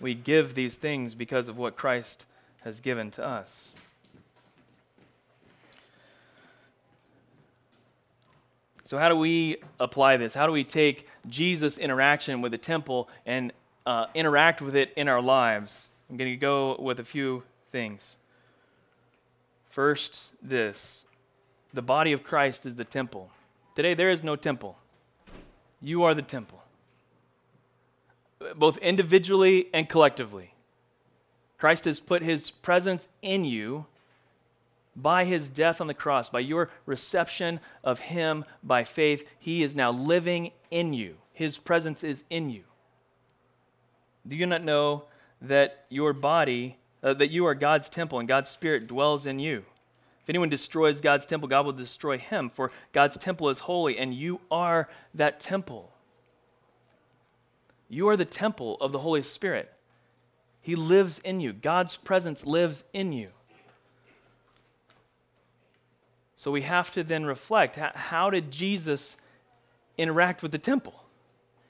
We 0.00 0.14
give 0.14 0.54
these 0.54 0.74
things 0.74 1.14
because 1.14 1.48
of 1.48 1.56
what 1.56 1.76
Christ 1.76 2.26
has 2.64 2.80
given 2.80 3.10
to 3.12 3.24
us. 3.24 3.72
So, 8.92 8.98
how 8.98 9.08
do 9.08 9.16
we 9.16 9.56
apply 9.80 10.18
this? 10.18 10.34
How 10.34 10.46
do 10.46 10.52
we 10.52 10.64
take 10.64 11.08
Jesus' 11.26 11.78
interaction 11.78 12.42
with 12.42 12.52
the 12.52 12.58
temple 12.58 13.08
and 13.24 13.50
uh, 13.86 14.04
interact 14.12 14.60
with 14.60 14.76
it 14.76 14.92
in 14.98 15.08
our 15.08 15.22
lives? 15.22 15.88
I'm 16.10 16.18
going 16.18 16.30
to 16.30 16.36
go 16.36 16.76
with 16.78 17.00
a 17.00 17.04
few 17.04 17.42
things. 17.70 18.18
First, 19.70 20.34
this 20.42 21.06
the 21.72 21.80
body 21.80 22.12
of 22.12 22.22
Christ 22.22 22.66
is 22.66 22.76
the 22.76 22.84
temple. 22.84 23.30
Today, 23.76 23.94
there 23.94 24.10
is 24.10 24.22
no 24.22 24.36
temple. 24.36 24.76
You 25.80 26.02
are 26.02 26.12
the 26.12 26.20
temple, 26.20 26.62
both 28.56 28.76
individually 28.76 29.68
and 29.72 29.88
collectively. 29.88 30.52
Christ 31.56 31.86
has 31.86 31.98
put 31.98 32.22
his 32.22 32.50
presence 32.50 33.08
in 33.22 33.44
you 33.44 33.86
by 34.94 35.24
his 35.24 35.48
death 35.48 35.80
on 35.80 35.86
the 35.86 35.94
cross, 35.94 36.28
by 36.28 36.40
your 36.40 36.70
reception 36.86 37.60
of 37.82 37.98
him 37.98 38.44
by 38.62 38.84
faith. 38.84 39.26
He 39.38 39.62
is 39.62 39.74
now 39.74 39.90
living 39.90 40.52
in 40.70 40.92
you, 40.92 41.16
his 41.32 41.58
presence 41.58 42.04
is 42.04 42.24
in 42.30 42.50
you. 42.50 42.64
Do 44.26 44.36
you 44.36 44.46
not 44.46 44.64
know 44.64 45.04
that 45.40 45.86
your 45.88 46.12
body 46.12 46.76
uh, 47.02 47.14
that 47.14 47.30
you 47.30 47.46
are 47.46 47.54
God's 47.54 47.90
temple 47.90 48.18
and 48.18 48.28
God's 48.28 48.50
Spirit 48.50 48.86
dwells 48.86 49.26
in 49.26 49.38
you. 49.38 49.64
If 50.22 50.28
anyone 50.28 50.48
destroys 50.48 51.00
God's 51.00 51.26
temple, 51.26 51.48
God 51.48 51.66
will 51.66 51.72
destroy 51.72 52.16
him, 52.16 52.48
for 52.48 52.70
God's 52.92 53.18
temple 53.18 53.48
is 53.48 53.60
holy, 53.60 53.98
and 53.98 54.14
you 54.14 54.40
are 54.50 54.88
that 55.14 55.40
temple. 55.40 55.90
You 57.88 58.08
are 58.08 58.16
the 58.16 58.24
temple 58.24 58.76
of 58.80 58.92
the 58.92 59.00
Holy 59.00 59.22
Spirit. 59.22 59.72
He 60.60 60.76
lives 60.76 61.18
in 61.18 61.40
you, 61.40 61.52
God's 61.52 61.96
presence 61.96 62.46
lives 62.46 62.84
in 62.92 63.12
you. 63.12 63.30
So 66.42 66.50
we 66.50 66.62
have 66.62 66.90
to 66.94 67.04
then 67.04 67.24
reflect 67.24 67.76
how 67.76 68.28
did 68.28 68.50
Jesus 68.50 69.16
interact 69.96 70.42
with 70.42 70.50
the 70.50 70.58
temple? 70.58 71.04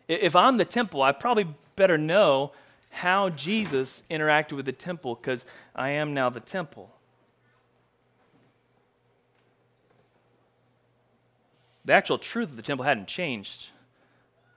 If 0.09 0.35
I'm 0.35 0.57
the 0.57 0.65
temple, 0.65 1.03
I 1.03 1.13
probably 1.13 1.47
better 1.77 1.99
know 1.99 2.53
how 2.89 3.29
Jesus 3.29 4.03
interacted 4.11 4.53
with 4.53 4.65
the 4.65 4.73
temple 4.73 5.15
because 5.15 5.45
I 5.77 5.91
am 5.91 6.15
now 6.15 6.31
the 6.31 6.41
temple. 6.41 6.91
The 11.85 11.93
actual 11.93 12.17
truth 12.17 12.49
of 12.49 12.57
the 12.57 12.63
temple 12.63 12.87
hadn't 12.87 13.09
changed 13.09 13.67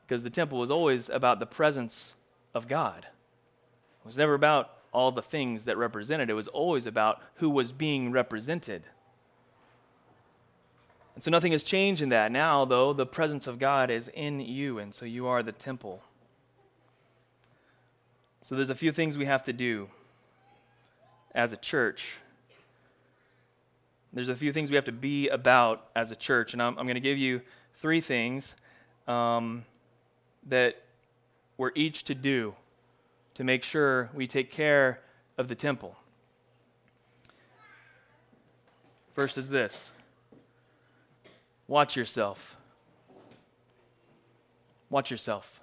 because 0.08 0.24
the 0.24 0.30
temple 0.30 0.60
was 0.60 0.72
always 0.72 1.10
about 1.10 1.40
the 1.40 1.46
presence 1.46 2.14
of 2.54 2.70
God. 2.70 3.00
It 3.04 4.06
was 4.06 4.16
never 4.16 4.34
about 4.34 4.78
all 4.94 5.12
the 5.12 5.22
things 5.22 5.66
that 5.66 5.76
represented, 5.78 6.30
it, 6.30 6.32
it 6.32 6.36
was 6.36 6.48
always 6.48 6.86
about 6.86 7.22
who 7.34 7.50
was 7.50 7.74
being 7.74 8.14
represented. 8.14 8.84
And 11.16 11.24
so 11.24 11.32
nothing 11.32 11.54
has 11.54 11.64
changed 11.64 12.02
in 12.02 12.10
that. 12.10 12.32
Now, 12.32 12.66
though, 12.66 12.92
the 12.92 13.06
presence 13.06 13.48
of 13.48 13.58
God 13.58 13.90
is 13.90 14.10
in 14.14 14.42
you, 14.42 14.80
and 14.80 14.94
so 14.94 15.06
you 15.06 15.28
are 15.28 15.42
the 15.42 15.54
temple. 15.54 16.04
So 18.44 18.56
there's 18.56 18.70
a 18.70 18.76
few 18.76 18.92
things 18.92 19.18
we 19.18 19.26
have 19.26 19.46
to 19.46 19.54
do 19.54 19.90
as 21.34 21.54
a 21.54 21.58
church. 21.58 22.16
There's 24.14 24.30
a 24.30 24.36
few 24.36 24.54
things 24.54 24.70
we 24.70 24.76
have 24.76 24.86
to 24.86 24.92
be 24.92 25.30
about 25.30 25.88
as 25.96 26.12
a 26.12 26.16
church, 26.16 26.54
and 26.54 26.62
I'm, 26.62 26.78
I'm 26.78 26.86
going 26.86 26.96
to 26.96 27.00
give 27.00 27.18
you 27.18 27.42
three 27.78 28.02
things 28.02 28.56
um, 29.08 29.66
that 30.48 30.82
we're 31.58 31.72
each 31.76 32.04
to 32.06 32.16
do 32.16 32.56
to 33.36 33.44
make 33.44 33.64
sure 33.64 34.10
we 34.14 34.28
take 34.28 34.52
care 34.52 35.00
of 35.38 35.48
the 35.48 35.56
temple. 35.56 35.96
First 39.14 39.38
is 39.38 39.50
this 39.50 39.92
watch 41.68 41.96
yourself. 41.96 42.58
Watch 44.90 45.12
yourself. 45.12 45.62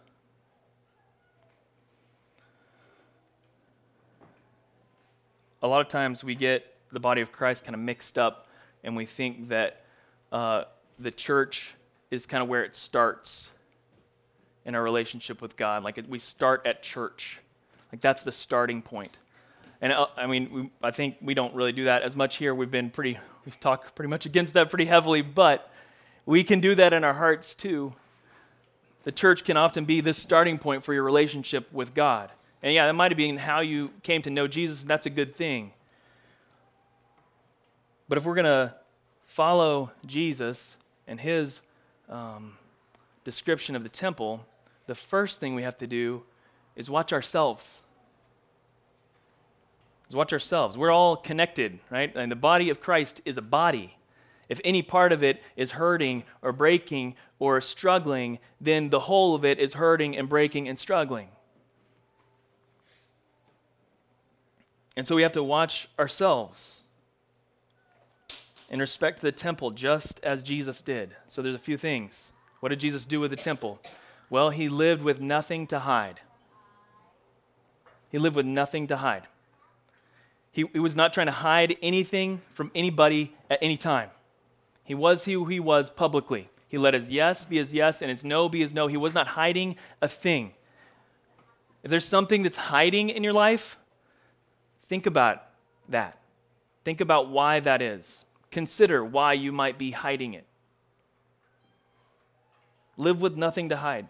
a 5.63 5.69
lot 5.69 5.81
of 5.81 5.89
times 5.89 6.25
we 6.25 6.35
get 6.35 6.67
the 6.91 7.01
body 7.01 7.21
of 7.21 7.33
Christ 7.33 7.65
kind 7.65 7.75
of 7.75 7.81
mixed 7.81 8.19
up 8.19 8.49
and 8.85 8.97
we 8.97 9.07
think 9.07 9.49
that 9.49 9.85
uh, 10.33 10.65
the 10.99 11.11
church 11.11 11.75
is 12.11 12.27
kind 12.27 12.43
of 12.43 12.49
where 12.49 12.65
it 12.65 12.75
starts 12.75 13.51
in 14.65 14.75
our 14.75 14.83
relationship 14.83 15.41
with 15.41 15.57
God. 15.57 15.85
Like 15.85 16.01
we 16.09 16.19
start 16.19 16.67
at 16.67 16.83
church, 16.83 17.41
like 17.93 18.01
that's 18.01 18.25
the 18.25 18.33
starting 18.33 18.83
point. 18.83 19.17
And 19.81 19.93
uh, 19.93 20.07
I 20.17 20.27
mean, 20.27 20.51
we, 20.53 20.71
I 20.83 20.91
think 20.91 21.17
we 21.23 21.35
don't 21.35 21.55
really 21.55 21.73
do 21.73 21.85
that 21.85 22.03
as 22.03 22.15
much 22.17 22.37
here. 22.37 22.55
We've 22.55 22.71
been 22.71 22.91
pretty, 22.91 23.19
we 23.47 23.53
talk 23.53 23.95
pretty 23.95 24.09
much 24.09 24.27
against 24.27 24.55
that 24.55 24.69
pretty 24.69 24.87
heavily, 24.87 25.23
but 25.23 25.72
we 26.27 26.45
can 26.45 26.61
do 26.61 26.75
that 26.75 26.93
in 26.93 27.05
our 27.05 27.15
hearts 27.15 27.55
too. 27.55 27.95
The 29.05 29.13
church 29.13 29.45
can 29.45 29.57
often 29.57 29.85
be 29.85 30.01
this 30.01 30.19
starting 30.19 30.59
point 30.59 30.85
for 30.85 30.95
your 30.95 31.03
relationship 31.03 31.73
with 31.73 31.95
God. 31.95 32.31
And 32.63 32.73
yeah, 32.73 32.87
that 32.87 32.93
might 32.93 33.11
have 33.11 33.19
been 33.19 33.37
how 33.37 33.61
you 33.61 33.91
came 34.03 34.23
to 34.23 34.31
know 34.31 34.47
Jesus, 34.47 34.83
and 34.83 34.91
that's 34.91 35.07
a 35.07 35.11
good 35.11 35.35
thing. 35.35 35.73
But 38.09 38.19
if 38.19 38.25
we're 38.25 38.35
going 38.35 38.45
to 38.45 38.75
follow 39.27 39.91
Jesus 40.07 40.77
and 41.09 41.19
his 41.19 41.61
um, 42.09 42.53
description 43.25 43.75
of 43.75 43.83
the 43.83 43.89
temple, 43.89 44.45
the 44.87 44.95
first 44.95 45.41
thing 45.41 45.55
we 45.55 45.63
have 45.63 45.79
to 45.79 45.87
do 45.87 46.23
is 46.77 46.89
watch 46.89 47.13
ourselves. 47.13 47.83
Is 50.09 50.15
watch 50.15 50.33
ourselves. 50.33 50.77
We're 50.77 50.91
all 50.91 51.17
connected, 51.17 51.81
right? 51.91 52.15
And 52.15 52.31
the 52.31 52.37
body 52.37 52.71
of 52.71 52.81
Christ 52.81 53.23
is 53.25 53.39
a 53.39 53.43
body. 53.43 53.97
If 54.53 54.61
any 54.67 54.83
part 54.83 55.13
of 55.13 55.23
it 55.23 55.43
is 55.57 55.71
hurting 55.71 56.25
or 56.43 56.53
breaking 56.53 57.15
or 57.39 57.59
struggling, 57.63 58.39
then 58.61 58.91
the 58.91 59.01
whole 59.01 59.35
of 59.35 59.47
it 59.47 59.59
is 59.59 59.73
hurting 59.73 60.15
and 60.15 60.29
breaking 60.29 60.69
and 60.69 60.79
struggling. 60.79 61.29
And 64.95 65.07
so 65.07 65.17
we 65.17 65.23
have 65.23 65.33
to 65.33 65.43
watch 65.43 65.89
ourselves. 65.99 66.83
and 68.69 68.79
respect 68.79 69.21
the 69.23 69.33
temple, 69.33 69.71
just 69.71 70.21
as 70.23 70.43
Jesus 70.43 70.83
did. 70.83 71.15
So 71.27 71.41
there's 71.41 71.55
a 71.55 71.59
few 71.59 71.79
things. 71.79 72.33
What 72.61 72.69
did 72.71 72.81
Jesus 72.81 73.07
do 73.07 73.21
with 73.21 73.31
the 73.31 73.37
temple? 73.37 73.79
Well, 74.29 74.51
he 74.51 74.69
lived 74.69 75.03
with 75.03 75.19
nothing 75.19 75.67
to 75.69 75.79
hide. 75.79 76.21
He 78.11 78.19
lived 78.19 78.37
with 78.37 78.47
nothing 78.47 78.87
to 78.89 78.99
hide. 78.99 79.25
He, 80.51 80.67
he 80.75 80.79
was 80.79 80.95
not 80.95 81.15
trying 81.15 81.27
to 81.27 81.33
hide 81.33 81.77
anything 81.81 82.43
from 82.53 82.71
anybody 82.75 83.35
at 83.51 83.59
any 83.63 83.79
time. 83.79 84.11
He 84.85 84.95
was 84.95 85.25
who 85.25 85.47
he 85.47 85.61
was 85.61 85.91
publicly. 85.91 86.51
He 86.69 86.79
let 86.79 86.95
his 86.95 87.11
yes 87.11 87.45
be 87.45 87.59
his 87.59 87.75
yes 87.75 88.01
and 88.01 88.11
his 88.11 88.25
no 88.25 88.49
be 88.49 88.61
his 88.61 88.73
no. 88.73 88.87
He 88.87 88.97
was 88.97 89.15
not 89.15 89.29
hiding 89.29 89.77
a 90.01 90.09
thing. 90.09 90.53
If 91.83 91.91
there's 91.91 92.05
something 92.05 92.43
that's 92.43 92.57
hiding 92.57 93.11
in 93.11 93.25
your 93.25 93.33
life, 93.33 93.79
think 94.87 95.07
about 95.07 95.45
that. 95.89 96.19
Think 96.85 97.01
about 97.01 97.29
why 97.29 97.61
that 97.61 97.83
is. 97.83 98.25
Consider 98.51 99.05
why 99.05 99.33
you 99.35 99.53
might 99.53 99.79
be 99.79 99.91
hiding 99.91 100.35
it. 100.35 100.47
Live 102.97 103.21
with 103.21 103.37
nothing 103.37 103.69
to 103.71 103.77
hide. 103.77 104.09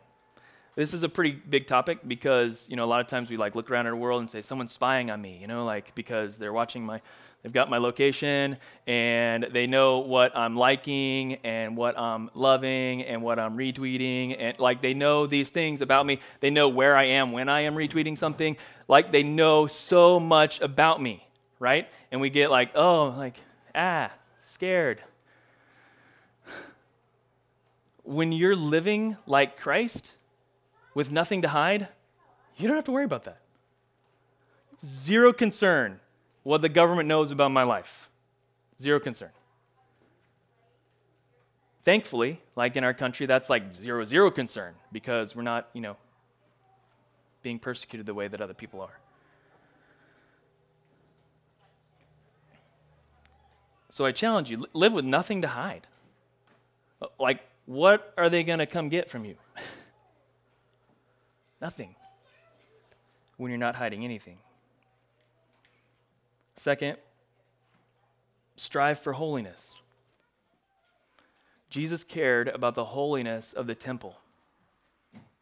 This 0.75 0.95
is 0.95 1.03
a 1.03 1.09
pretty 1.09 1.33
big 1.33 1.67
topic 1.67 1.99
because, 2.07 2.67
you 2.69 2.77
know, 2.77 2.85
a 2.85 2.87
lot 2.87 3.01
of 3.01 3.07
times 3.07 3.29
we 3.29 3.37
like 3.37 3.55
look 3.55 3.71
around 3.71 3.87
our 3.87 3.95
world 3.95 4.21
and 4.21 4.31
say 4.31 4.41
someone's 4.41 4.73
spying 4.73 5.11
on 5.11 5.21
me, 5.21 5.39
you 5.41 5.47
know, 5.47 5.65
like 5.65 5.95
because 5.95 6.39
they're 6.39 6.53
watching 6.53 6.85
my 6.85 7.01
they've 7.43 7.53
got 7.53 7.69
my 7.69 7.79
location 7.79 8.57
and 8.87 9.45
they 9.51 9.67
know 9.67 9.99
what 9.99 10.37
I'm 10.37 10.57
liking 10.57 11.35
and 11.45 11.77
what 11.77 11.99
I'm 11.99 12.31
loving 12.35 13.03
and 13.03 13.23
what 13.23 13.39
I'm 13.39 13.57
retweeting 13.57 14.37
and 14.39 14.59
like 14.59 14.83
they 14.83 14.95
know 14.95 15.27
these 15.27 15.51
things 15.51 15.81
about 15.81 16.07
me. 16.07 16.21
They 16.41 16.51
know 16.51 16.69
where 16.69 16.97
I 16.97 17.05
am 17.05 17.33
when 17.33 17.49
I 17.49 17.61
am 17.61 17.75
retweeting 17.75 18.17
something. 18.17 18.57
Like 18.89 19.13
they 19.13 19.23
know 19.23 19.67
so 19.67 20.19
much 20.21 20.61
about 20.61 21.01
me, 21.01 21.27
right? 21.59 21.89
And 22.11 22.21
we 22.21 22.31
get 22.31 22.51
like, 22.51 22.71
"Oh, 22.75 23.15
like 23.17 23.39
ah, 23.75 24.11
scared." 24.53 25.03
When 28.05 28.33
you're 28.33 28.57
living 28.57 29.17
like 29.27 29.57
Christ, 29.59 30.13
with 30.95 31.11
nothing 31.11 31.43
to 31.43 31.49
hide, 31.49 31.89
you 32.57 32.69
don't 32.69 32.77
have 32.77 32.85
to 32.85 32.93
worry 32.93 33.05
about 33.05 33.25
that. 33.25 33.39
Zero 34.85 35.33
concern 35.33 36.01
what 36.43 36.63
the 36.63 36.69
government 36.69 37.09
knows 37.09 37.31
about 37.31 37.51
my 37.51 37.63
life. 37.63 38.09
Zero 38.81 38.99
concern. 38.99 39.31
Thankfully, 41.85 42.41
like 42.55 42.77
in 42.77 42.85
our 42.85 42.95
country, 42.95 43.27
that's 43.27 43.51
like 43.51 43.75
zero, 43.77 44.05
zero 44.05 44.31
concern 44.31 44.75
because 44.93 45.35
we're 45.35 45.43
not, 45.43 45.69
you 45.73 45.81
know, 45.81 45.97
being 47.43 47.59
persecuted 47.59 48.07
the 48.07 48.15
way 48.15 48.29
that 48.29 48.41
other 48.41 48.55
people 48.55 48.81
are. 48.81 48.99
So 53.91 54.07
I 54.07 54.13
challenge 54.13 54.51
you 54.51 54.65
live 54.73 54.93
with 54.93 55.05
nothing 55.05 55.43
to 55.43 55.49
hide. 55.49 55.87
Uh, 57.01 57.09
like, 57.19 57.41
what 57.67 58.15
are 58.17 58.31
they 58.31 58.43
going 58.43 58.61
to 58.61 58.67
come 58.67 58.89
get 58.89 59.11
from 59.11 59.25
you? 59.25 59.37
Nothing. 61.61 61.95
When 63.37 63.51
you're 63.51 63.59
not 63.59 63.75
hiding 63.75 64.03
anything. 64.03 64.39
Second, 66.63 66.97
strive 68.55 69.01
for 69.01 69.15
holiness. 69.15 69.75
Jesus 71.71 72.05
cared 72.05 72.47
about 72.47 72.77
the 72.77 72.85
holiness 72.85 73.53
of 73.53 73.67
the 73.67 73.75
temple. 73.75 74.17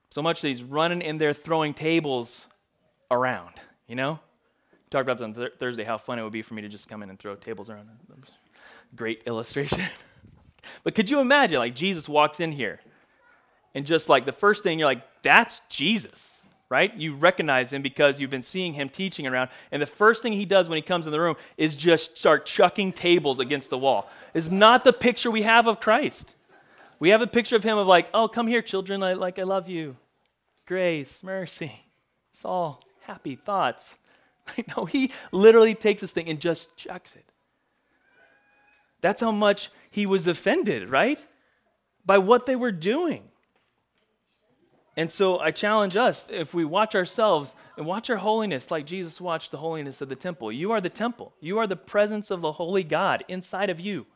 So 0.08 0.22
much 0.22 0.40
that 0.40 0.48
he's 0.48 0.62
running 0.62 1.02
in 1.02 1.18
there 1.18 1.34
throwing 1.34 1.74
tables 1.74 2.46
around, 3.10 3.52
you 3.86 3.96
know? 3.96 4.18
Talked 4.88 5.10
about 5.10 5.20
on 5.20 5.34
th- 5.34 5.52
Thursday 5.58 5.84
how 5.84 5.98
fun 5.98 6.18
it 6.18 6.22
would 6.22 6.32
be 6.32 6.40
for 6.40 6.54
me 6.54 6.62
to 6.62 6.70
just 6.70 6.88
come 6.88 7.02
in 7.02 7.10
and 7.10 7.18
throw 7.18 7.34
tables 7.34 7.68
around. 7.68 7.90
Great 8.96 9.24
illustration. 9.26 9.82
but 10.84 10.94
could 10.94 11.10
you 11.10 11.20
imagine, 11.20 11.58
like, 11.58 11.74
Jesus 11.74 12.08
walks 12.08 12.40
in 12.40 12.50
here 12.50 12.80
and 13.74 13.84
just 13.84 14.08
like 14.08 14.24
the 14.24 14.32
first 14.32 14.62
thing 14.62 14.78
you're 14.78 14.88
like, 14.88 15.02
that's 15.20 15.60
Jesus, 15.68 16.39
right? 16.70 16.96
You 16.96 17.16
recognize 17.16 17.72
him 17.72 17.82
because 17.82 18.20
you've 18.20 18.30
been 18.30 18.42
seeing 18.42 18.72
him 18.74 18.88
teaching 18.88 19.26
around. 19.26 19.50
And 19.72 19.82
the 19.82 19.86
first 19.86 20.22
thing 20.22 20.32
he 20.32 20.44
does 20.44 20.68
when 20.68 20.76
he 20.76 20.82
comes 20.82 21.04
in 21.04 21.12
the 21.12 21.20
room 21.20 21.34
is 21.58 21.76
just 21.76 22.16
start 22.16 22.46
chucking 22.46 22.92
tables 22.92 23.40
against 23.40 23.68
the 23.68 23.76
wall. 23.76 24.08
Is 24.32 24.50
not 24.50 24.84
the 24.84 24.92
picture 24.92 25.30
we 25.30 25.42
have 25.42 25.66
of 25.66 25.80
Christ. 25.80 26.36
We 27.00 27.08
have 27.08 27.20
a 27.20 27.26
picture 27.26 27.56
of 27.56 27.64
him 27.64 27.76
of 27.76 27.86
like, 27.86 28.08
oh, 28.14 28.28
come 28.28 28.46
here, 28.46 28.62
children, 28.62 29.02
I, 29.02 29.14
like 29.14 29.38
I 29.38 29.42
love 29.42 29.68
you. 29.68 29.96
Grace, 30.66 31.22
mercy. 31.22 31.72
It's 32.32 32.44
all 32.44 32.82
happy 33.00 33.34
thoughts. 33.34 33.98
no, 34.76 34.84
he 34.84 35.10
literally 35.32 35.74
takes 35.74 36.02
this 36.02 36.12
thing 36.12 36.28
and 36.28 36.38
just 36.38 36.76
chucks 36.76 37.16
it. 37.16 37.24
That's 39.00 39.20
how 39.20 39.32
much 39.32 39.70
he 39.90 40.06
was 40.06 40.28
offended, 40.28 40.88
right? 40.88 41.24
By 42.06 42.18
what 42.18 42.46
they 42.46 42.54
were 42.54 42.70
doing. 42.70 43.29
And 44.96 45.10
so 45.10 45.38
I 45.38 45.50
challenge 45.50 45.96
us 45.96 46.24
if 46.28 46.52
we 46.52 46.64
watch 46.64 46.94
ourselves 46.94 47.54
and 47.76 47.86
watch 47.86 48.10
our 48.10 48.16
holiness 48.16 48.70
like 48.70 48.86
Jesus 48.86 49.20
watched 49.20 49.50
the 49.50 49.58
holiness 49.58 50.00
of 50.00 50.08
the 50.08 50.16
temple. 50.16 50.50
You 50.50 50.72
are 50.72 50.80
the 50.80 50.88
temple, 50.88 51.32
you 51.40 51.58
are 51.58 51.66
the 51.66 51.76
presence 51.76 52.30
of 52.30 52.40
the 52.40 52.52
holy 52.52 52.84
God 52.84 53.24
inside 53.28 53.70
of 53.70 53.80
you. 53.80 54.06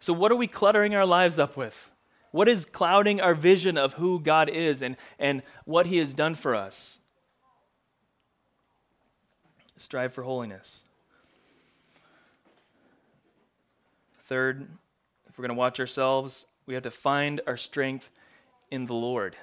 So, 0.00 0.12
what 0.12 0.30
are 0.30 0.36
we 0.36 0.46
cluttering 0.46 0.94
our 0.94 1.06
lives 1.06 1.38
up 1.38 1.56
with? 1.56 1.90
What 2.30 2.48
is 2.48 2.64
clouding 2.64 3.20
our 3.20 3.34
vision 3.34 3.78
of 3.78 3.94
who 3.94 4.20
God 4.20 4.48
is 4.48 4.82
and, 4.82 4.96
and 5.18 5.42
what 5.64 5.86
He 5.86 5.98
has 5.98 6.12
done 6.12 6.34
for 6.34 6.54
us? 6.54 6.98
Strive 9.76 10.12
for 10.12 10.24
holiness. 10.24 10.82
Third, 14.24 14.68
if 15.28 15.38
we're 15.38 15.42
going 15.42 15.56
to 15.56 15.58
watch 15.58 15.78
ourselves, 15.80 16.46
we 16.66 16.74
have 16.74 16.82
to 16.82 16.90
find 16.90 17.40
our 17.46 17.56
strength 17.56 18.10
in 18.70 18.84
the 18.84 18.94
Lord. 18.94 19.36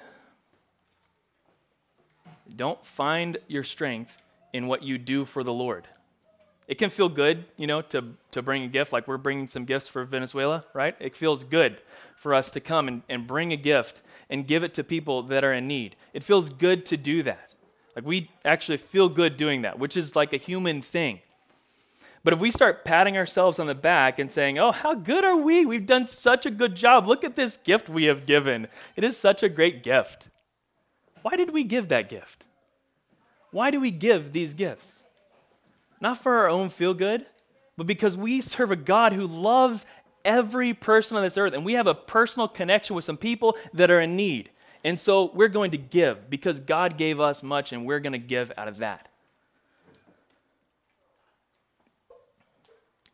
Don't 2.54 2.84
find 2.84 3.38
your 3.48 3.64
strength 3.64 4.16
in 4.52 4.66
what 4.66 4.82
you 4.82 4.98
do 4.98 5.24
for 5.24 5.42
the 5.42 5.52
Lord. 5.52 5.88
It 6.68 6.78
can 6.78 6.90
feel 6.90 7.08
good, 7.08 7.44
you 7.56 7.66
know, 7.66 7.82
to, 7.82 8.14
to 8.30 8.42
bring 8.42 8.62
a 8.62 8.68
gift, 8.68 8.92
like 8.92 9.08
we're 9.08 9.16
bringing 9.18 9.46
some 9.46 9.64
gifts 9.64 9.88
for 9.88 10.04
Venezuela, 10.04 10.64
right? 10.74 10.94
It 11.00 11.16
feels 11.16 11.44
good 11.44 11.78
for 12.16 12.34
us 12.34 12.50
to 12.52 12.60
come 12.60 12.88
and, 12.88 13.02
and 13.08 13.26
bring 13.26 13.52
a 13.52 13.56
gift 13.56 14.00
and 14.30 14.46
give 14.46 14.62
it 14.62 14.74
to 14.74 14.84
people 14.84 15.22
that 15.24 15.44
are 15.44 15.52
in 15.52 15.66
need. 15.66 15.96
It 16.14 16.22
feels 16.22 16.50
good 16.50 16.86
to 16.86 16.96
do 16.96 17.22
that. 17.24 17.52
Like 17.96 18.06
we 18.06 18.30
actually 18.44 18.78
feel 18.78 19.08
good 19.08 19.36
doing 19.36 19.62
that, 19.62 19.78
which 19.78 19.96
is 19.96 20.16
like 20.16 20.32
a 20.32 20.38
human 20.38 20.82
thing. 20.82 21.20
But 22.24 22.32
if 22.32 22.38
we 22.38 22.52
start 22.52 22.84
patting 22.84 23.16
ourselves 23.16 23.58
on 23.58 23.66
the 23.66 23.74
back 23.74 24.20
and 24.20 24.30
saying, 24.30 24.58
oh, 24.58 24.70
how 24.70 24.94
good 24.94 25.24
are 25.24 25.36
we? 25.36 25.66
We've 25.66 25.84
done 25.84 26.06
such 26.06 26.46
a 26.46 26.50
good 26.50 26.76
job. 26.76 27.06
Look 27.06 27.24
at 27.24 27.34
this 27.34 27.56
gift 27.56 27.88
we 27.88 28.04
have 28.04 28.26
given. 28.26 28.68
It 28.94 29.02
is 29.02 29.16
such 29.16 29.42
a 29.42 29.48
great 29.48 29.82
gift. 29.82 30.28
Why 31.22 31.36
did 31.36 31.50
we 31.50 31.64
give 31.64 31.88
that 31.88 32.08
gift? 32.08 32.44
Why 33.50 33.70
do 33.70 33.80
we 33.80 33.90
give 33.90 34.32
these 34.32 34.54
gifts? 34.54 35.00
Not 36.00 36.18
for 36.18 36.36
our 36.36 36.48
own 36.48 36.68
feel 36.68 36.94
good, 36.94 37.26
but 37.76 37.86
because 37.86 38.16
we 38.16 38.40
serve 38.40 38.70
a 38.70 38.76
God 38.76 39.12
who 39.12 39.26
loves 39.26 39.86
every 40.24 40.74
person 40.74 41.16
on 41.16 41.22
this 41.22 41.36
earth, 41.36 41.52
and 41.52 41.64
we 41.64 41.74
have 41.74 41.86
a 41.86 41.94
personal 41.94 42.48
connection 42.48 42.96
with 42.96 43.04
some 43.04 43.16
people 43.16 43.56
that 43.72 43.90
are 43.90 44.00
in 44.00 44.16
need. 44.16 44.50
And 44.84 44.98
so 44.98 45.30
we're 45.32 45.48
going 45.48 45.70
to 45.72 45.78
give 45.78 46.28
because 46.28 46.60
God 46.60 46.96
gave 46.96 47.20
us 47.20 47.42
much, 47.42 47.72
and 47.72 47.86
we're 47.86 48.00
going 48.00 48.12
to 48.12 48.18
give 48.18 48.52
out 48.56 48.68
of 48.68 48.78
that. 48.78 49.08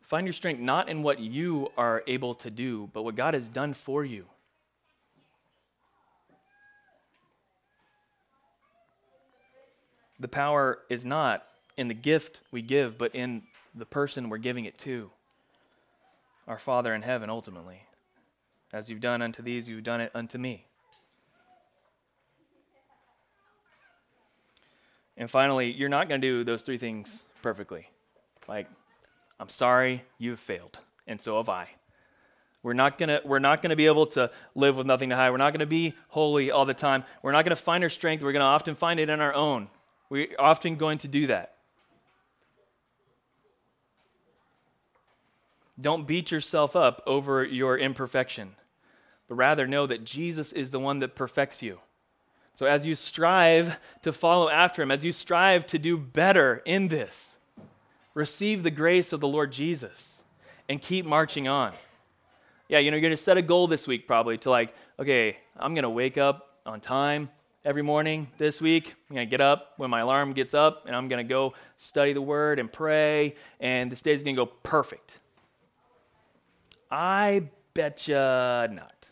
Find 0.02 0.26
your 0.26 0.32
strength 0.32 0.60
not 0.60 0.88
in 0.88 1.02
what 1.02 1.20
you 1.20 1.70
are 1.76 2.02
able 2.06 2.34
to 2.36 2.50
do, 2.50 2.88
but 2.94 3.02
what 3.02 3.14
God 3.14 3.34
has 3.34 3.50
done 3.50 3.74
for 3.74 4.04
you. 4.04 4.24
The 10.20 10.28
power 10.28 10.80
is 10.88 11.04
not 11.04 11.42
in 11.76 11.88
the 11.88 11.94
gift 11.94 12.40
we 12.50 12.62
give, 12.62 12.98
but 12.98 13.14
in 13.14 13.42
the 13.74 13.86
person 13.86 14.28
we're 14.28 14.38
giving 14.38 14.64
it 14.64 14.78
to. 14.78 15.10
Our 16.46 16.58
Father 16.58 16.94
in 16.94 17.02
heaven, 17.02 17.30
ultimately. 17.30 17.82
As 18.72 18.90
you've 18.90 19.00
done 19.00 19.22
unto 19.22 19.42
these, 19.42 19.68
you've 19.68 19.84
done 19.84 20.00
it 20.00 20.10
unto 20.14 20.38
me. 20.38 20.64
And 25.16 25.30
finally, 25.30 25.70
you're 25.72 25.88
not 25.88 26.08
going 26.08 26.20
to 26.20 26.26
do 26.26 26.44
those 26.44 26.62
three 26.62 26.78
things 26.78 27.24
perfectly. 27.42 27.88
Like, 28.46 28.68
I'm 29.40 29.48
sorry, 29.48 30.04
you've 30.18 30.40
failed, 30.40 30.78
and 31.06 31.20
so 31.20 31.36
have 31.36 31.48
I. 31.48 31.68
We're 32.62 32.72
not 32.72 32.98
gonna 32.98 33.20
we're 33.24 33.38
not 33.38 33.62
gonna 33.62 33.76
be 33.76 33.86
able 33.86 34.06
to 34.06 34.30
live 34.56 34.76
with 34.76 34.86
nothing 34.86 35.10
to 35.10 35.16
hide. 35.16 35.30
We're 35.30 35.36
not 35.36 35.52
gonna 35.52 35.64
be 35.64 35.94
holy 36.08 36.50
all 36.50 36.64
the 36.64 36.74
time. 36.74 37.04
We're 37.22 37.32
not 37.32 37.44
gonna 37.44 37.56
find 37.56 37.84
our 37.84 37.90
strength. 37.90 38.22
We're 38.22 38.32
gonna 38.32 38.44
often 38.44 38.74
find 38.74 38.98
it 38.98 39.08
in 39.08 39.20
our 39.20 39.32
own. 39.32 39.68
We're 40.10 40.28
often 40.38 40.76
going 40.76 40.98
to 40.98 41.08
do 41.08 41.26
that. 41.26 41.54
Don't 45.80 46.06
beat 46.06 46.30
yourself 46.30 46.74
up 46.74 47.02
over 47.06 47.44
your 47.44 47.78
imperfection, 47.78 48.56
but 49.28 49.36
rather 49.36 49.66
know 49.66 49.86
that 49.86 50.04
Jesus 50.04 50.52
is 50.52 50.70
the 50.70 50.80
one 50.80 50.98
that 51.00 51.14
perfects 51.14 51.62
you. 51.62 51.78
So, 52.54 52.66
as 52.66 52.84
you 52.84 52.96
strive 52.96 53.78
to 54.02 54.12
follow 54.12 54.48
after 54.48 54.82
him, 54.82 54.90
as 54.90 55.04
you 55.04 55.12
strive 55.12 55.64
to 55.68 55.78
do 55.78 55.96
better 55.96 56.62
in 56.64 56.88
this, 56.88 57.36
receive 58.14 58.64
the 58.64 58.70
grace 58.72 59.12
of 59.12 59.20
the 59.20 59.28
Lord 59.28 59.52
Jesus 59.52 60.22
and 60.68 60.82
keep 60.82 61.06
marching 61.06 61.46
on. 61.46 61.72
Yeah, 62.68 62.80
you 62.80 62.90
know, 62.90 62.96
you're 62.96 63.02
going 63.02 63.12
to 63.12 63.16
set 63.16 63.36
a 63.36 63.42
goal 63.42 63.68
this 63.68 63.86
week 63.86 64.08
probably 64.08 64.38
to 64.38 64.50
like, 64.50 64.74
okay, 64.98 65.36
I'm 65.56 65.74
going 65.74 65.84
to 65.84 65.90
wake 65.90 66.18
up 66.18 66.58
on 66.66 66.80
time 66.80 67.30
every 67.64 67.82
morning 67.82 68.28
this 68.38 68.60
week. 68.60 68.94
I'm 69.08 69.16
going 69.16 69.26
to 69.26 69.30
get 69.30 69.40
up 69.40 69.74
when 69.76 69.90
my 69.90 70.00
alarm 70.00 70.32
gets 70.32 70.54
up 70.54 70.84
and 70.86 70.94
I'm 70.94 71.08
going 71.08 71.24
to 71.24 71.28
go 71.28 71.54
study 71.76 72.12
the 72.12 72.22
word 72.22 72.58
and 72.58 72.72
pray, 72.72 73.36
and 73.60 73.90
this 73.90 74.02
day's 74.02 74.22
going 74.22 74.36
to 74.36 74.44
go 74.44 74.46
perfect. 74.46 75.18
I 76.90 77.48
betcha 77.74 78.68
not. 78.72 79.06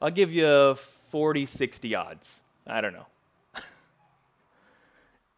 I'll 0.00 0.10
give 0.10 0.32
you 0.32 0.74
40, 0.74 1.46
60 1.46 1.94
odds. 1.94 2.40
I 2.66 2.80
don't 2.80 2.92
know. 2.92 3.06